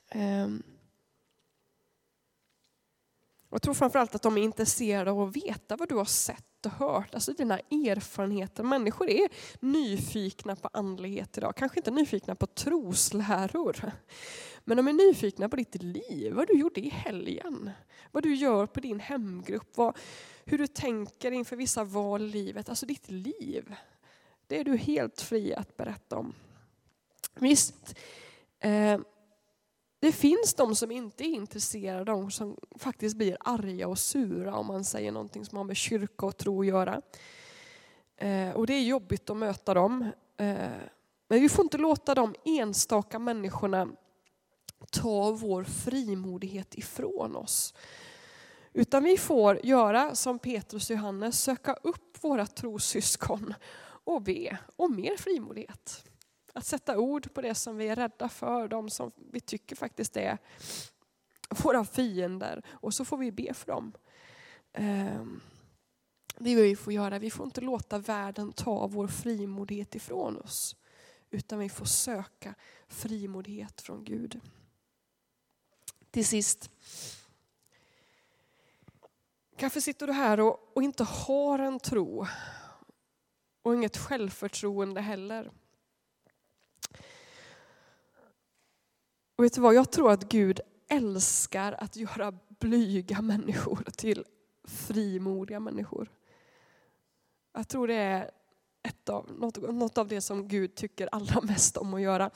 Ehm. 0.10 0.63
Jag 3.49 3.62
tror 3.62 3.73
framförallt 3.73 4.15
att 4.15 4.21
de 4.21 4.38
är 4.38 4.41
intresserade 4.41 5.12
av 5.12 5.21
att 5.21 5.36
veta 5.36 5.75
vad 5.75 5.89
du 5.89 5.95
har 5.95 6.06
sett 6.06 6.52
och 6.65 6.71
hört, 6.71 7.15
alltså 7.15 7.34
dina 7.34 7.60
erfarenheter. 7.60 8.63
Människor 8.63 9.10
är 9.10 9.30
nyfikna 9.60 10.56
på 10.56 10.69
andlighet 10.73 11.38
idag, 11.38 11.56
kanske 11.56 11.80
inte 11.80 11.91
nyfikna 11.91 12.36
på 12.36 12.47
trosläror. 12.47 13.91
Men 14.63 14.78
de 14.78 14.88
är 14.88 14.93
nyfikna 14.93 15.49
på 15.49 15.56
ditt 15.56 15.84
liv, 15.84 16.34
vad 16.34 16.47
du 16.47 16.54
gjorde 16.54 16.82
i 16.82 16.89
helgen. 16.89 17.71
Vad 18.12 18.23
du 18.23 18.36
gör 18.36 18.65
på 18.65 18.80
din 18.80 18.99
hemgrupp, 18.99 19.78
vad, 19.78 19.97
hur 20.45 20.58
du 20.58 20.67
tänker 20.67 21.32
inför 21.32 21.56
vissa 21.56 21.84
val 21.84 22.21
i 22.21 22.28
livet. 22.28 22.69
Alltså 22.69 22.86
ditt 22.86 23.12
liv. 23.12 23.76
Det 24.47 24.60
är 24.60 24.63
du 24.63 24.78
helt 24.78 25.21
fri 25.21 25.54
att 25.54 25.78
berätta 25.78 26.17
om. 26.17 26.34
Visst, 27.36 27.95
eh, 28.60 28.99
det 30.03 30.11
finns 30.11 30.53
de 30.53 30.75
som 30.75 30.91
inte 30.91 31.23
är 31.23 31.27
intresserade, 31.27 32.03
de 32.03 32.31
som 32.31 32.57
faktiskt 32.75 33.17
blir 33.17 33.37
arga 33.39 33.87
och 33.87 33.99
sura 33.99 34.55
om 34.55 34.67
man 34.67 34.83
säger 34.83 35.11
någonting 35.11 35.45
som 35.45 35.57
har 35.57 35.65
med 35.65 35.77
kyrka 35.77 36.25
och 36.25 36.37
tro 36.37 36.61
att 36.61 36.67
göra. 36.67 37.01
Eh, 38.17 38.49
och 38.49 38.67
det 38.67 38.73
är 38.73 38.81
jobbigt 38.81 39.29
att 39.29 39.37
möta 39.37 39.73
dem. 39.73 40.01
Eh, 40.37 40.55
men 41.27 41.41
vi 41.41 41.49
får 41.49 41.65
inte 41.65 41.77
låta 41.77 42.15
de 42.15 42.35
enstaka 42.45 43.19
människorna 43.19 43.87
ta 44.91 45.31
vår 45.31 45.63
frimodighet 45.63 46.75
ifrån 46.75 47.35
oss. 47.35 47.73
Utan 48.73 49.03
vi 49.03 49.17
får 49.17 49.65
göra 49.65 50.15
som 50.15 50.39
Petrus 50.39 50.89
och 50.89 50.95
Johannes, 50.95 51.41
söka 51.41 51.73
upp 51.73 52.23
våra 52.23 52.45
trossyskon 52.45 53.53
och 54.03 54.21
be 54.21 54.57
om 54.75 54.95
mer 54.95 55.17
frimodighet. 55.17 56.05
Att 56.53 56.65
sätta 56.65 56.97
ord 56.97 57.33
på 57.33 57.41
det 57.41 57.55
som 57.55 57.77
vi 57.77 57.87
är 57.87 57.95
rädda 57.95 58.29
för, 58.29 58.67
de 58.67 58.89
som 58.89 59.11
vi 59.15 59.39
tycker 59.39 59.75
faktiskt 59.75 60.17
är 60.17 60.37
våra 61.63 61.85
fiender. 61.85 62.63
Och 62.69 62.93
så 62.93 63.05
får 63.05 63.17
vi 63.17 63.31
be 63.31 63.53
för 63.53 63.67
dem. 63.67 63.93
Ehm, 64.73 65.41
det 66.37 66.49
är 66.49 66.55
vad 66.55 66.65
vi 66.65 66.75
får 66.75 66.93
göra. 66.93 67.19
Vi 67.19 67.31
får 67.31 67.45
inte 67.45 67.61
låta 67.61 67.97
världen 67.97 68.53
ta 68.53 68.87
vår 68.87 69.07
frimodighet 69.07 69.95
ifrån 69.95 70.37
oss. 70.37 70.75
Utan 71.29 71.59
vi 71.59 71.69
får 71.69 71.85
söka 71.85 72.55
frimodighet 72.87 73.81
från 73.81 74.03
Gud. 74.03 74.39
Till 76.11 76.25
sist. 76.25 76.69
Kanske 79.57 79.81
sitter 79.81 80.07
du 80.07 80.13
här 80.13 80.39
och, 80.39 80.71
och 80.75 80.83
inte 80.83 81.03
har 81.03 81.59
en 81.59 81.79
tro 81.79 82.27
och 83.61 83.75
inget 83.75 83.97
självförtroende 83.97 85.01
heller. 85.01 85.51
Och 89.43 89.45
vet 89.45 89.53
du 89.53 89.62
vad, 89.62 89.75
jag 89.75 89.91
tror 89.91 90.12
att 90.12 90.23
Gud 90.23 90.60
älskar 90.89 91.75
att 91.79 91.95
göra 91.95 92.34
blyga 92.60 93.21
människor 93.21 93.84
till 93.97 94.25
frimodiga 94.63 95.60
människor. 95.60 96.12
Jag 97.53 97.67
tror 97.67 97.88
det 97.88 97.93
är 97.93 98.32
ett 98.84 99.10
av, 99.10 99.32
något, 99.39 99.58
något 99.58 99.97
av 99.97 100.08
det 100.08 100.21
som 100.21 100.47
Gud 100.47 100.75
tycker 100.75 101.10
allra 101.12 101.41
mest 101.41 101.77
om 101.77 101.93
att 101.93 102.01
göra. 102.01 102.29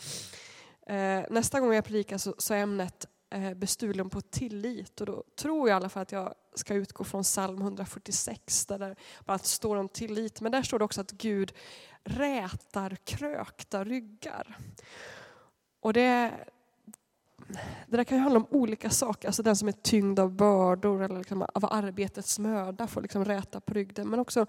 Eh, 0.87 1.23
nästa 1.29 1.59
gång 1.59 1.73
jag 1.73 1.85
predikar 1.85 2.17
så, 2.17 2.35
så 2.37 2.53
är 2.53 2.57
ämnet 2.57 3.05
eh, 3.29 3.53
bestulen 3.53 4.09
på 4.09 4.21
tillit 4.21 5.01
och 5.01 5.07
då 5.07 5.23
tror 5.35 5.69
jag 5.69 5.75
i 5.75 5.77
alla 5.77 5.89
fall 5.89 6.01
att 6.01 6.11
jag 6.11 6.35
ska 6.55 6.73
utgå 6.73 7.03
från 7.03 7.23
psalm 7.23 7.61
146 7.61 8.65
där 8.65 8.79
det 8.79 8.95
bara 9.25 9.39
står 9.39 9.75
om 9.75 9.89
tillit. 9.89 10.41
Men 10.41 10.51
där 10.51 10.61
står 10.61 10.79
det 10.79 10.85
också 10.85 11.01
att 11.01 11.11
Gud 11.11 11.53
rätar 12.03 12.95
krökta 12.95 13.83
ryggar. 13.83 14.57
Och 15.79 15.93
det, 15.93 16.33
det 17.87 17.97
där 17.97 18.03
kan 18.03 18.17
ju 18.17 18.21
handla 18.21 18.39
om 18.39 18.47
olika 18.49 18.89
saker. 18.89 19.27
Alltså 19.27 19.43
den 19.43 19.55
som 19.55 19.67
är 19.67 19.71
tyngd 19.71 20.19
av 20.19 20.31
bördor 20.31 21.03
eller 21.03 21.17
liksom 21.17 21.41
av 21.41 21.65
arbetets 21.65 22.39
möda 22.39 22.87
får 22.87 23.01
liksom 23.01 23.25
räta 23.25 23.61
på 23.61 23.73
ryggen. 23.73 24.09
Men 24.09 24.19
också 24.19 24.45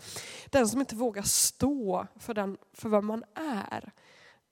den 0.46 0.68
som 0.68 0.80
inte 0.80 0.96
vågar 0.96 1.22
stå 1.22 2.06
för, 2.16 2.34
den, 2.34 2.58
för 2.72 2.88
vad 2.88 3.04
man 3.04 3.24
är. 3.68 3.92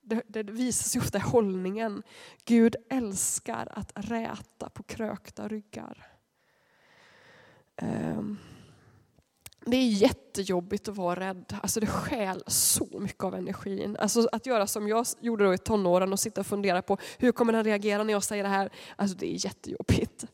Det, 0.02 0.22
det 0.26 0.42
visar 0.42 0.84
sig 0.84 1.00
ofta 1.00 1.18
i 1.18 1.20
hållningen. 1.20 2.02
Gud 2.44 2.76
älskar 2.90 3.68
att 3.70 3.92
räta 3.94 4.68
på 4.68 4.82
krökta 4.82 5.48
ryggar. 5.48 6.06
Um. 7.82 8.38
Det 9.68 9.76
är 9.76 9.88
jättejobbigt 9.88 10.88
att 10.88 10.96
vara 10.96 11.20
rädd. 11.20 11.56
Alltså 11.62 11.80
det 11.80 11.86
skäl 11.86 12.42
så 12.46 12.88
mycket 13.00 13.24
av 13.24 13.34
energin. 13.34 13.96
Alltså 14.00 14.28
att 14.32 14.46
göra 14.46 14.66
som 14.66 14.88
jag 14.88 15.06
gjorde 15.20 15.44
då 15.44 15.54
i 15.54 15.58
tonåren 15.58 16.12
och 16.12 16.20
sitta 16.20 16.40
och 16.40 16.46
fundera 16.46 16.82
på 16.82 16.98
hur 17.18 17.32
kommer 17.32 17.52
den 17.52 17.64
reagera 17.64 18.04
när 18.04 18.12
jag 18.12 18.22
säger 18.22 18.42
det 18.42 18.48
här. 18.48 18.70
Alltså 18.96 19.16
det 19.16 19.34
är 19.34 19.44
jättejobbigt. 19.44 20.24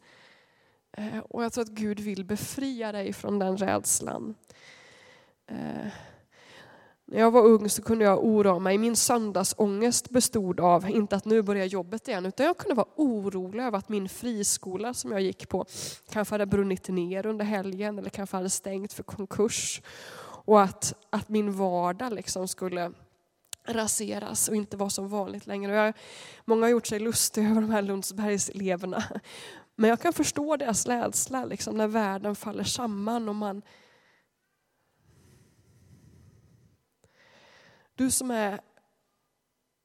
Eh, 0.96 1.18
och 1.18 1.44
jag 1.44 1.52
tror 1.52 1.64
att 1.64 1.70
Gud 1.70 2.00
vill 2.00 2.24
befria 2.24 2.92
dig 2.92 3.12
från 3.12 3.38
den 3.38 3.56
rädslan. 3.56 4.34
När 7.12 7.18
jag 7.18 7.30
var 7.30 7.42
ung 7.42 7.68
så 7.68 7.82
kunde 7.82 8.04
jag 8.04 8.24
oroa 8.24 8.58
mig. 8.58 8.78
Min 8.78 8.96
söndagsångest 8.96 10.10
bestod 10.10 10.60
av, 10.60 10.90
inte 10.90 11.16
att 11.16 11.24
nu 11.24 11.42
börjar 11.42 11.66
jobbet 11.66 12.08
igen, 12.08 12.26
utan 12.26 12.46
jag 12.46 12.58
kunde 12.58 12.74
vara 12.74 12.86
orolig 12.96 13.64
över 13.64 13.78
att 13.78 13.88
min 13.88 14.08
friskola 14.08 14.94
som 14.94 15.12
jag 15.12 15.20
gick 15.20 15.48
på 15.48 15.66
kanske 16.10 16.34
hade 16.34 16.46
brunnit 16.46 16.88
ner 16.88 17.26
under 17.26 17.44
helgen 17.44 17.98
eller 17.98 18.10
kanske 18.10 18.36
hade 18.36 18.50
stängt 18.50 18.92
för 18.92 19.02
konkurs. 19.02 19.82
Och 20.44 20.62
att, 20.62 20.94
att 21.10 21.28
min 21.28 21.52
vardag 21.52 22.12
liksom 22.12 22.48
skulle 22.48 22.92
raseras 23.66 24.48
och 24.48 24.56
inte 24.56 24.76
vara 24.76 24.90
som 24.90 25.08
vanligt 25.08 25.46
längre. 25.46 25.74
Jag, 25.74 25.94
många 26.44 26.62
har 26.62 26.70
gjort 26.70 26.86
sig 26.86 26.98
lustiga 26.98 27.48
över 27.48 27.60
de 27.60 27.70
här 27.70 27.82
Lundsbergseleverna. 27.82 29.04
Men 29.76 29.90
jag 29.90 30.00
kan 30.00 30.12
förstå 30.12 30.56
deras 30.56 30.86
rädsla 30.86 31.44
liksom, 31.44 31.76
när 31.76 31.86
världen 31.86 32.36
faller 32.36 32.64
samman 32.64 33.28
och 33.28 33.34
man 33.34 33.62
Du 37.94 38.10
som 38.10 38.30
är, 38.30 38.60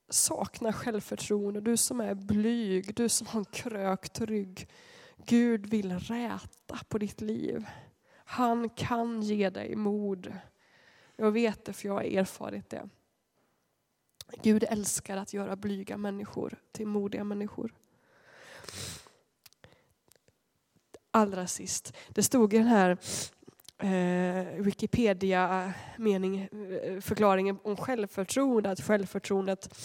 saknar 0.10 0.72
självförtroende, 0.72 1.62
du 1.62 1.78
som 1.78 2.02
är 2.02 2.14
blyg, 2.16 2.96
du 2.96 3.10
som 3.10 3.28
har 3.28 3.40
en 3.40 3.46
krökt 3.46 4.22
rygg. 4.22 4.70
Gud 5.26 5.66
vill 5.66 6.00
räta 6.00 6.80
på 6.88 6.98
ditt 6.98 7.22
liv. 7.22 7.66
Han 8.26 8.70
kan 8.70 9.22
ge 9.22 9.50
dig 9.50 9.76
mod. 9.76 10.34
Jag 11.16 11.32
vet 11.32 11.66
det 11.66 11.74
för 11.74 11.88
jag 11.88 11.94
har 11.94 12.04
erfarit 12.04 12.70
det. 12.70 12.90
Gud 14.44 14.64
älskar 14.64 15.18
att 15.18 15.34
göra 15.34 15.56
blyga 15.56 15.98
människor 15.98 16.60
till 16.72 16.88
modiga 16.88 17.24
människor. 17.24 17.74
Allra 21.12 21.48
sist, 21.48 21.94
det 22.10 22.24
stod 22.24 22.54
i 22.54 22.58
den 22.58 22.68
här 22.68 22.98
eh, 23.78 24.62
Wikipedia-mening, 24.62 26.42
eh, 26.42 27.00
förklaringen 27.00 27.60
om 27.64 27.78
självförtroende, 27.78 28.72
att 28.72 28.82
självförtroendet 28.82 29.76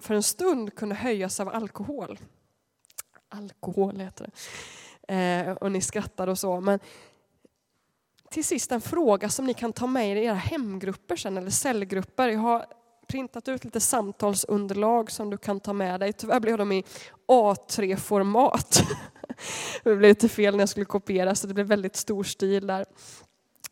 för 0.00 0.14
en 0.14 0.22
stund 0.22 0.74
kunde 0.74 0.94
höjas 0.94 1.40
av 1.40 1.48
alkohol. 1.48 2.18
Alkohol 3.28 4.00
heter 4.00 4.24
det. 4.24 4.32
Eh, 5.14 5.52
och 5.52 5.72
ni 5.72 5.80
skrattar 5.80 6.26
och 6.26 6.38
så. 6.38 6.60
Men 6.60 6.78
till 8.30 8.44
sist 8.44 8.72
en 8.72 8.80
fråga 8.80 9.28
som 9.28 9.46
ni 9.46 9.54
kan 9.54 9.72
ta 9.72 9.86
med 9.86 10.10
er 10.10 10.16
i 10.16 10.24
era 10.24 10.34
hemgrupper 10.34 11.16
sen, 11.16 11.36
eller 11.36 11.50
cellgrupper. 11.50 12.28
Jag 12.28 12.38
har 12.38 12.66
printat 13.06 13.48
ut 13.48 13.64
lite 13.64 13.80
samtalsunderlag 13.80 15.10
som 15.10 15.30
du 15.30 15.38
kan 15.38 15.60
ta 15.60 15.72
med 15.72 16.00
dig. 16.00 16.12
Tyvärr 16.12 16.40
blev 16.40 16.58
de 16.58 16.72
i 16.72 16.84
A3-format. 17.28 18.82
Det 19.84 19.96
blev 19.96 20.00
lite 20.00 20.28
fel 20.28 20.54
när 20.56 20.62
jag 20.62 20.68
skulle 20.68 20.86
kopiera 20.86 21.34
så 21.34 21.46
det 21.46 21.54
blev 21.54 21.66
väldigt 21.66 21.96
stor 21.96 22.24
stil 22.24 22.66
där. 22.66 22.84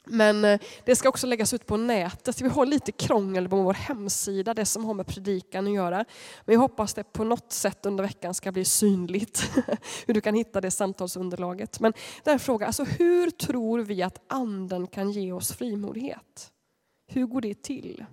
Men 0.05 0.45
eh, 0.45 0.61
det 0.85 0.97
ska 0.97 1.09
också 1.09 1.27
läggas 1.27 1.55
ut 1.55 1.67
på 1.67 1.77
nätet. 1.77 2.41
Vi 2.41 2.49
har 2.49 2.67
lite 2.67 2.93
krångel 2.93 3.49
på 3.49 3.57
vår 3.57 3.75
hemsida, 3.75 4.55
det 4.55 4.65
som 4.65 4.85
har 4.85 4.95
med 4.95 5.07
predikan 5.07 5.67
att 5.67 5.75
göra. 5.75 6.05
Men 6.45 6.53
jag 6.53 6.61
hoppas 6.61 6.95
det 6.95 7.05
på 7.05 7.25
något 7.25 7.53
sätt 7.53 7.87
under 7.87 8.05
veckan 8.05 8.35
ska 8.35 8.53
bli 8.53 8.65
synligt. 8.65 9.51
Hur 10.07 10.15
du 10.15 10.21
kan 10.21 10.35
hitta 10.35 10.61
det 10.61 10.71
samtalsunderlaget. 10.71 11.81
Men 11.81 11.93
det 12.25 12.31
är 12.31 12.35
en 12.35 12.41
fråga, 12.41 12.67
alltså 12.67 12.85
hur 12.85 13.31
tror 13.31 13.81
vi 13.81 14.03
att 14.03 14.19
anden 14.27 14.87
kan 14.87 15.11
ge 15.11 15.33
oss 15.33 15.53
frimodighet? 15.53 16.53
Hur 17.07 17.27
går 17.27 17.41
det 17.41 17.63
till? 17.63 18.05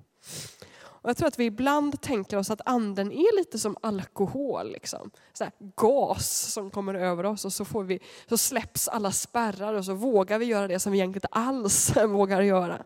Och 1.10 1.12
jag 1.12 1.18
tror 1.18 1.28
att 1.28 1.40
vi 1.40 1.46
ibland 1.46 2.02
tänker 2.02 2.38
oss 2.38 2.50
att 2.50 2.62
anden 2.66 3.12
är 3.12 3.38
lite 3.38 3.60
som 3.60 3.78
alkohol. 3.82 4.72
Liksom. 4.72 5.12
Så 5.34 5.44
här, 5.44 5.54
gas 5.76 6.54
som 6.54 6.72
kommer 6.72 6.94
över 6.94 7.26
oss 7.26 7.46
och 7.46 7.54
så, 7.54 7.66
får 7.66 7.84
vi, 7.84 8.00
så 8.30 8.38
släpps 8.38 8.88
alla 8.88 9.12
spärrar 9.12 9.74
och 9.74 9.86
så 9.86 9.94
vågar 9.94 10.40
vi 10.40 10.46
göra 10.46 10.68
det 10.68 10.80
som 10.80 10.92
vi 10.92 10.98
egentligen 10.98 11.18
inte 11.18 11.28
alls 11.32 11.98
vågar 12.08 12.42
göra. 12.42 12.84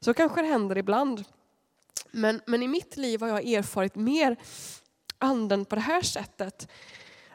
Så 0.00 0.14
kanske 0.14 0.42
det 0.42 0.46
händer 0.46 0.78
ibland. 0.78 1.24
Men, 2.10 2.40
men 2.46 2.62
i 2.62 2.68
mitt 2.68 2.96
liv 2.96 3.20
har 3.20 3.28
jag 3.28 3.48
erfarit 3.48 3.94
mer 3.94 4.36
anden 5.18 5.64
på 5.64 5.74
det 5.74 5.80
här 5.80 6.02
sättet. 6.02 6.68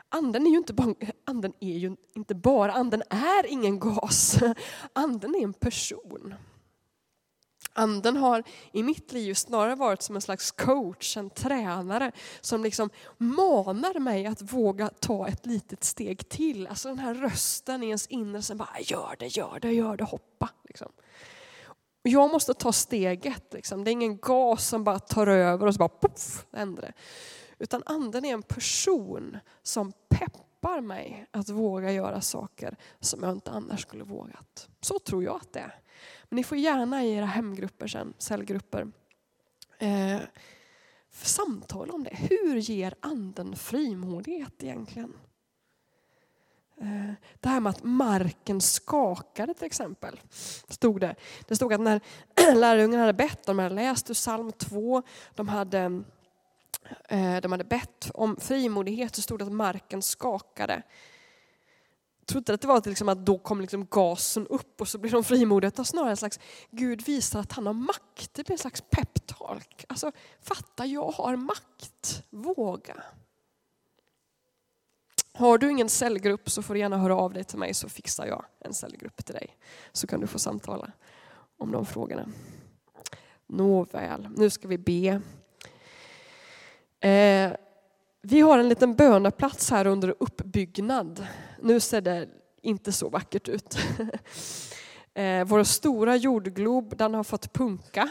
Anden 0.10 0.48
är 0.48 0.52
ju 0.52 0.58
inte 0.58 0.74
bara, 0.74 0.96
anden 1.26 1.54
är 1.60 1.78
ju 1.78 1.96
inte 2.16 2.36
bara, 2.36 2.72
anden 2.72 3.04
är 3.10 3.46
ingen 3.46 3.80
gas. 3.80 4.40
Anden 4.94 5.36
är 5.36 5.44
en 5.44 5.54
person. 5.54 6.36
Anden 7.74 8.18
har 8.18 8.44
i 8.72 8.84
mitt 8.84 9.12
liv 9.12 9.34
snarare 9.34 9.76
varit 9.76 10.02
som 10.02 10.16
en 10.16 10.22
slags 10.22 10.52
coach, 10.52 11.18
en 11.18 11.30
tränare 11.30 12.12
som 12.42 12.64
liksom 12.64 12.90
manar 13.18 14.00
mig 14.00 14.26
att 14.26 14.42
våga 14.42 14.90
ta 15.00 15.28
ett 15.28 15.46
litet 15.46 15.84
steg 15.84 16.30
till. 16.30 16.68
Alltså 16.68 16.88
den 16.88 17.00
här 17.00 17.14
rösten 17.14 17.84
i 17.84 17.86
ens 17.86 18.08
inre 18.08 18.42
som 18.42 18.58
bara 18.58 18.80
gör 18.82 19.16
det, 19.20 19.28
gör 19.28 19.60
det, 19.62 19.74
gör 19.74 19.98
det, 19.98 20.04
hoppa. 20.04 20.50
Liksom. 20.64 20.92
Jag 22.04 22.32
måste 22.32 22.54
ta 22.54 22.72
steget. 22.72 23.54
Liksom. 23.54 23.84
Det 23.84 23.90
är 23.90 23.94
ingen 23.94 24.18
gas 24.18 24.68
som 24.68 24.84
bara 24.84 25.00
tar 25.00 25.28
över 25.28 25.68
och 25.68 25.74
så 25.74 25.78
bara 25.78 25.90
poff, 25.90 26.46
händer 26.52 26.82
det. 26.82 26.94
Utan 27.60 27.84
anden 27.86 28.26
är 28.26 28.34
en 28.34 28.44
person 28.44 29.38
som 29.64 29.94
peppar 30.10 30.82
mig 30.82 31.26
att 31.32 31.50
våga 31.50 31.92
göra 31.92 32.22
saker 32.22 32.78
som 33.00 33.24
jag 33.24 33.32
inte 33.32 33.52
annars 33.52 33.82
skulle 33.82 34.04
vågat. 34.04 34.70
Så 34.82 35.00
tror 35.00 35.24
jag 35.24 35.36
att 35.36 35.54
det 35.54 35.60
är. 35.60 35.82
Men 36.30 36.36
ni 36.36 36.44
får 36.44 36.58
gärna 36.58 37.04
i 37.04 37.14
era 37.14 37.26
hemgrupper 37.26 37.88
sen, 37.88 38.14
cellgrupper, 38.18 38.92
eh, 39.80 40.20
samtala 41.12 41.94
om 41.94 42.04
det. 42.04 42.16
Hur 42.16 42.56
ger 42.56 42.94
anden 43.00 43.56
frimodighet 43.56 44.64
egentligen? 44.64 45.14
Eh, 46.82 47.14
det 47.40 47.50
här 47.50 47.60
med 47.60 47.70
att 47.70 47.84
marken 47.84 48.62
skakade 48.62 49.54
till 49.54 49.66
exempel. 49.66 50.20
Stod 50.68 51.02
det. 51.02 51.16
det 51.48 51.56
stod 51.56 51.74
att 51.74 51.82
när 51.82 52.02
lärjungarna 52.56 53.04
hade 53.04 53.14
bett, 53.14 53.46
de 53.46 53.60
hade 53.60 53.76
läst 53.76 54.10
ur 54.10 54.14
psalm 54.14 54.52
2, 54.52 55.04
de 55.36 55.48
hade, 55.48 56.04
eh, 57.10 57.38
de 57.42 57.52
hade 57.52 57.64
bett 57.64 58.12
om 58.14 58.36
frimodighet, 58.36 59.16
så 59.16 59.22
stod 59.22 59.40
det 59.40 59.46
att 59.46 59.52
marken 59.52 60.02
skakade 60.02 60.82
trodde 62.32 62.54
att 62.54 62.62
det 62.62 62.68
var 62.68 62.90
liksom 62.90 63.10
att 63.10 63.26
då 63.26 63.38
kom 63.38 63.62
liksom 63.62 63.86
gasen 63.86 64.48
upp 64.48 64.82
och 64.82 64.88
så 64.88 64.98
blir 64.98 65.12
de 65.12 65.24
frimodiga. 65.24 65.68
Utan 65.68 65.86
snarare 65.86 66.10
en 66.10 66.18
slags, 66.18 66.40
Gud 66.72 67.06
visar 67.06 67.40
att 67.40 67.52
han 67.52 67.66
har 67.66 67.74
makt. 67.74 68.34
Det 68.34 68.44
blir 68.44 68.54
en 68.54 68.58
slags 68.58 68.82
peptalk. 68.82 69.86
Alltså, 69.90 70.12
fatta, 70.42 70.86
jag 70.86 71.12
har 71.12 71.36
makt. 71.36 72.24
Våga. 72.30 73.04
Har 75.34 75.58
du 75.58 75.72
ingen 75.72 75.90
cellgrupp 75.90 76.50
så 76.50 76.64
får 76.64 76.74
du 76.74 76.80
gärna 76.80 76.98
höra 76.98 77.16
av 77.16 77.34
dig 77.34 77.44
till 77.44 77.60
mig 77.60 77.74
så 77.74 77.90
fixar 77.90 78.26
jag 78.26 78.46
en 78.60 78.74
cellgrupp 78.74 79.26
till 79.26 79.36
dig. 79.36 79.58
Så 79.92 80.08
kan 80.08 80.22
du 80.22 80.28
få 80.28 80.40
samtala 80.40 80.92
om 81.58 81.72
de 81.72 81.86
frågorna. 81.86 82.30
Nåväl, 83.48 84.30
nu 84.36 84.50
ska 84.50 84.68
vi 84.68 84.78
be. 84.78 85.22
Eh, 87.10 87.52
vi 88.22 88.42
har 88.42 88.60
en 88.60 88.70
liten 88.70 88.96
böneplats 88.96 89.70
här 89.72 89.88
under 89.88 90.16
uppbyggnad. 90.20 91.28
Nu 91.62 91.80
ser 91.80 92.02
det 92.02 92.30
inte 92.62 92.92
så 92.92 93.10
vackert 93.10 93.50
ut. 93.50 93.78
Eh, 95.14 95.46
vår 95.46 95.64
stora 95.64 96.16
jordglob 96.16 96.98
den 96.98 97.14
har 97.14 97.24
fått 97.24 97.54
punka. 97.54 98.10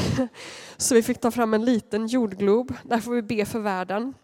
Så 0.76 0.94
vi 0.94 1.02
fick 1.02 1.20
ta 1.20 1.30
fram 1.30 1.54
en 1.54 1.64
liten 1.64 2.06
jordglob. 2.06 2.74
Där 2.84 2.98
får 2.98 3.12
vi 3.12 3.22
be 3.22 3.44
för 3.44 3.58
världen. 3.58 4.14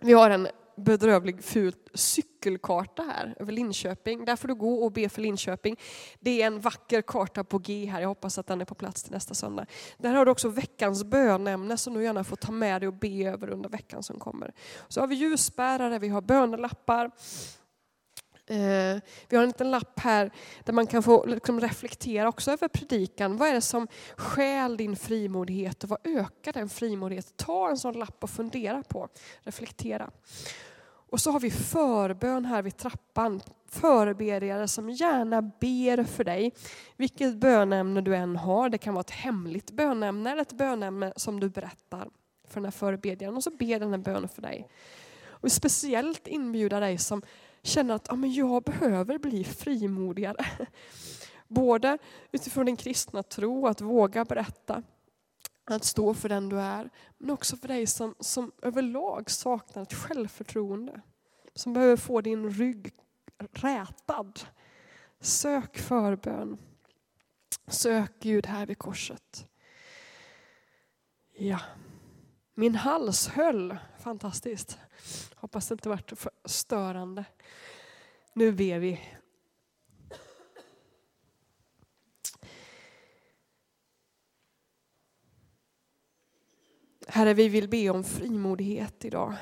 Vi 0.00 0.12
har 0.12 0.30
en 0.30 0.48
bedrövlig 0.76 1.44
ful 1.44 1.74
cykelkarta 1.94 3.02
här 3.02 3.34
över 3.40 3.52
Linköping. 3.52 4.24
Där 4.24 4.36
får 4.36 4.48
du 4.48 4.54
gå 4.54 4.84
och 4.84 4.92
be 4.92 5.08
för 5.08 5.22
Linköping. 5.22 5.76
Det 6.20 6.42
är 6.42 6.46
en 6.46 6.60
vacker 6.60 7.02
karta 7.02 7.44
på 7.44 7.58
G 7.58 7.86
här. 7.86 8.00
Jag 8.00 8.08
hoppas 8.08 8.38
att 8.38 8.46
den 8.46 8.60
är 8.60 8.64
på 8.64 8.74
plats 8.74 9.02
till 9.02 9.12
nästa 9.12 9.34
söndag. 9.34 9.66
Där 9.98 10.14
har 10.14 10.24
du 10.24 10.30
också 10.30 10.48
veckans 10.48 11.04
bönämne 11.04 11.76
som 11.76 11.94
du 11.94 12.02
gärna 12.02 12.24
får 12.24 12.36
ta 12.36 12.52
med 12.52 12.82
dig 12.82 12.88
och 12.88 12.94
be 12.94 13.24
över 13.24 13.50
under 13.50 13.68
veckan 13.68 14.02
som 14.02 14.18
kommer. 14.18 14.52
Så 14.88 15.00
har 15.00 15.06
vi 15.06 15.14
ljusbärare, 15.14 15.98
vi 15.98 16.08
har 16.08 16.20
bönelappar. 16.20 17.10
Eh, 18.46 19.00
vi 19.28 19.36
har 19.36 19.42
en 19.42 19.48
liten 19.48 19.70
lapp 19.70 20.00
här 20.00 20.30
där 20.64 20.72
man 20.72 20.86
kan 20.86 21.02
få 21.02 21.26
liksom 21.26 21.60
reflektera 21.60 22.28
också 22.28 22.50
över 22.50 22.68
predikan. 22.68 23.36
Vad 23.36 23.48
är 23.48 23.54
det 23.54 23.60
som 23.60 23.88
skäl 24.16 24.76
din 24.76 24.96
frimodighet 24.96 25.84
och 25.84 25.90
vad 25.90 25.98
ökar 26.04 26.52
den 26.52 26.68
frimodighet? 26.68 27.36
Ta 27.36 27.70
en 27.70 27.76
sån 27.76 27.98
lapp 27.98 28.24
och 28.24 28.30
fundera 28.30 28.82
på, 28.82 29.08
reflektera. 29.40 30.10
Och 31.14 31.20
så 31.20 31.30
har 31.30 31.40
vi 31.40 31.50
förbön 31.50 32.44
här 32.44 32.62
vid 32.62 32.76
trappan. 32.76 33.40
Förebedjare 33.68 34.68
som 34.68 34.90
gärna 34.90 35.42
ber 35.42 36.04
för 36.04 36.24
dig. 36.24 36.52
Vilket 36.96 37.36
bönämne 37.36 38.00
du 38.00 38.16
än 38.16 38.36
har. 38.36 38.68
Det 38.68 38.78
kan 38.78 38.94
vara 38.94 39.00
ett 39.00 39.10
hemligt 39.10 39.70
bönämne 39.70 40.32
eller 40.32 40.42
ett 40.42 40.52
bönämne 40.52 41.12
som 41.16 41.40
du 41.40 41.48
berättar 41.48 42.08
för 42.48 42.54
den 42.54 42.64
här 42.64 42.70
förebedjaren. 42.70 43.36
Och 43.36 43.42
så 43.42 43.50
ber 43.50 43.80
den 43.80 43.90
här 43.90 43.98
bönen 43.98 44.28
för 44.28 44.42
dig. 44.42 44.68
Och 45.44 45.52
speciellt 45.52 46.26
inbjuda 46.26 46.80
dig 46.80 46.98
som 46.98 47.22
känner 47.64 47.94
att 47.94 48.06
ja, 48.08 48.16
men 48.16 48.32
jag 48.32 48.62
behöver 48.62 49.18
bli 49.18 49.44
frimodigare. 49.44 50.46
Både 51.48 51.98
utifrån 52.32 52.66
din 52.66 52.76
kristna 52.76 53.22
tro, 53.22 53.66
att 53.66 53.80
våga 53.80 54.24
berätta, 54.24 54.82
att 55.64 55.84
stå 55.84 56.14
för 56.14 56.28
den 56.28 56.48
du 56.48 56.60
är, 56.60 56.90
men 57.18 57.30
också 57.30 57.56
för 57.56 57.68
dig 57.68 57.86
som, 57.86 58.14
som 58.20 58.52
överlag 58.62 59.30
saknar 59.30 59.82
ett 59.82 59.94
självförtroende. 59.94 61.00
Som 61.54 61.72
behöver 61.72 61.96
få 61.96 62.20
din 62.20 62.50
rygg 62.50 62.92
rätad. 63.52 64.40
Sök 65.20 65.78
förbön. 65.78 66.58
Sök 67.66 68.12
Gud 68.20 68.46
här 68.46 68.66
vid 68.66 68.78
korset. 68.78 69.48
Ja. 71.36 71.60
Min 72.54 72.74
hals 72.74 73.28
höll. 73.28 73.76
Fantastiskt. 73.98 74.78
Hoppas 75.34 75.68
det 75.68 75.72
inte 75.72 75.88
varit 75.88 76.18
för 76.18 76.30
störande. 76.44 77.24
Nu 78.32 78.52
ber 78.52 78.78
vi. 78.78 79.00
Herre, 87.06 87.34
vi 87.34 87.48
vill 87.48 87.68
be 87.68 87.90
om 87.90 88.04
frimodighet 88.04 89.04
idag. 89.04 89.34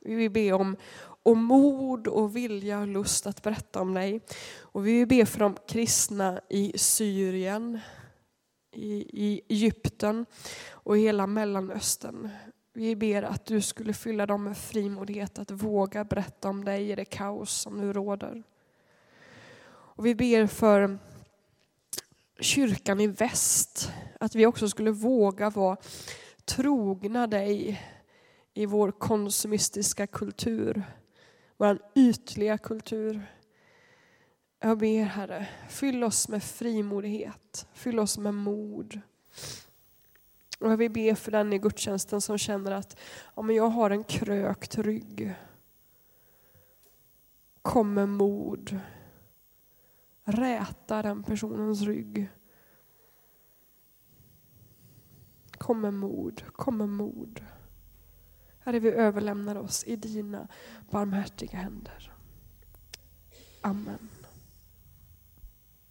Vi 0.00 0.14
vill 0.14 0.30
be 0.30 0.52
om, 0.52 0.76
om 1.22 1.44
mod 1.44 2.06
och 2.06 2.36
vilja 2.36 2.80
och 2.80 2.86
lust 2.86 3.26
att 3.26 3.42
berätta 3.42 3.80
om 3.80 3.94
dig. 3.94 4.20
Och 4.60 4.86
vi 4.86 4.92
vill 4.92 5.08
be 5.08 5.26
för 5.26 5.38
de 5.38 5.56
kristna 5.68 6.40
i 6.48 6.78
Syrien, 6.78 7.80
i, 8.72 8.92
i 9.24 9.40
Egypten 9.48 10.26
och 10.70 10.98
i 10.98 11.00
hela 11.00 11.26
Mellanöstern. 11.26 12.30
Vi 12.80 12.96
ber 12.96 13.22
att 13.22 13.46
du 13.46 13.60
skulle 13.60 13.92
fylla 13.92 14.26
dem 14.26 14.44
med 14.44 14.56
frimodighet 14.56 15.38
att 15.38 15.50
våga 15.50 16.04
berätta 16.04 16.48
om 16.48 16.64
dig 16.64 16.90
i 16.90 16.94
det 16.94 17.04
kaos 17.04 17.52
som 17.52 17.80
nu 17.80 17.92
råder. 17.92 18.42
Och 19.68 20.06
vi 20.06 20.14
ber 20.14 20.46
för 20.46 20.98
kyrkan 22.38 23.00
i 23.00 23.06
väst, 23.06 23.92
att 24.20 24.34
vi 24.34 24.46
också 24.46 24.68
skulle 24.68 24.90
våga 24.90 25.50
vara 25.50 25.76
trogna 26.44 27.26
dig 27.26 27.82
i 28.54 28.66
vår 28.66 28.90
konsumistiska 28.90 30.06
kultur, 30.06 30.82
vår 31.56 31.78
ytliga 31.94 32.58
kultur. 32.58 33.34
Jag 34.60 34.78
ber 34.78 35.02
Herre, 35.02 35.48
fyll 35.68 36.04
oss 36.04 36.28
med 36.28 36.42
frimodighet, 36.42 37.66
fyll 37.74 37.98
oss 37.98 38.18
med 38.18 38.34
mod. 38.34 39.00
Och 40.60 40.72
jag 40.72 40.76
vill 40.76 40.90
be 40.90 41.14
för 41.14 41.30
den 41.30 41.52
i 41.52 41.58
gudstjänsten 41.58 42.20
som 42.20 42.38
känner 42.38 42.70
att 42.70 42.98
ja, 43.34 43.42
men 43.42 43.56
jag 43.56 43.68
har 43.68 43.90
en 43.90 44.04
krökt 44.04 44.78
rygg. 44.78 45.34
Kom 47.62 47.94
med 47.94 48.08
mod. 48.08 48.78
Räta 50.24 51.02
den 51.02 51.22
personens 51.22 51.82
rygg. 51.82 52.28
Kom 55.50 55.80
med 55.80 55.94
mod, 55.94 56.42
kom 56.52 56.78
med 56.78 56.88
mod. 56.88 57.44
Herre, 58.60 58.78
vi 58.78 58.90
överlämnar 58.90 59.56
oss 59.56 59.84
i 59.84 59.96
dina 59.96 60.48
barmhärtiga 60.90 61.58
händer. 61.58 62.12
Amen. 63.60 64.08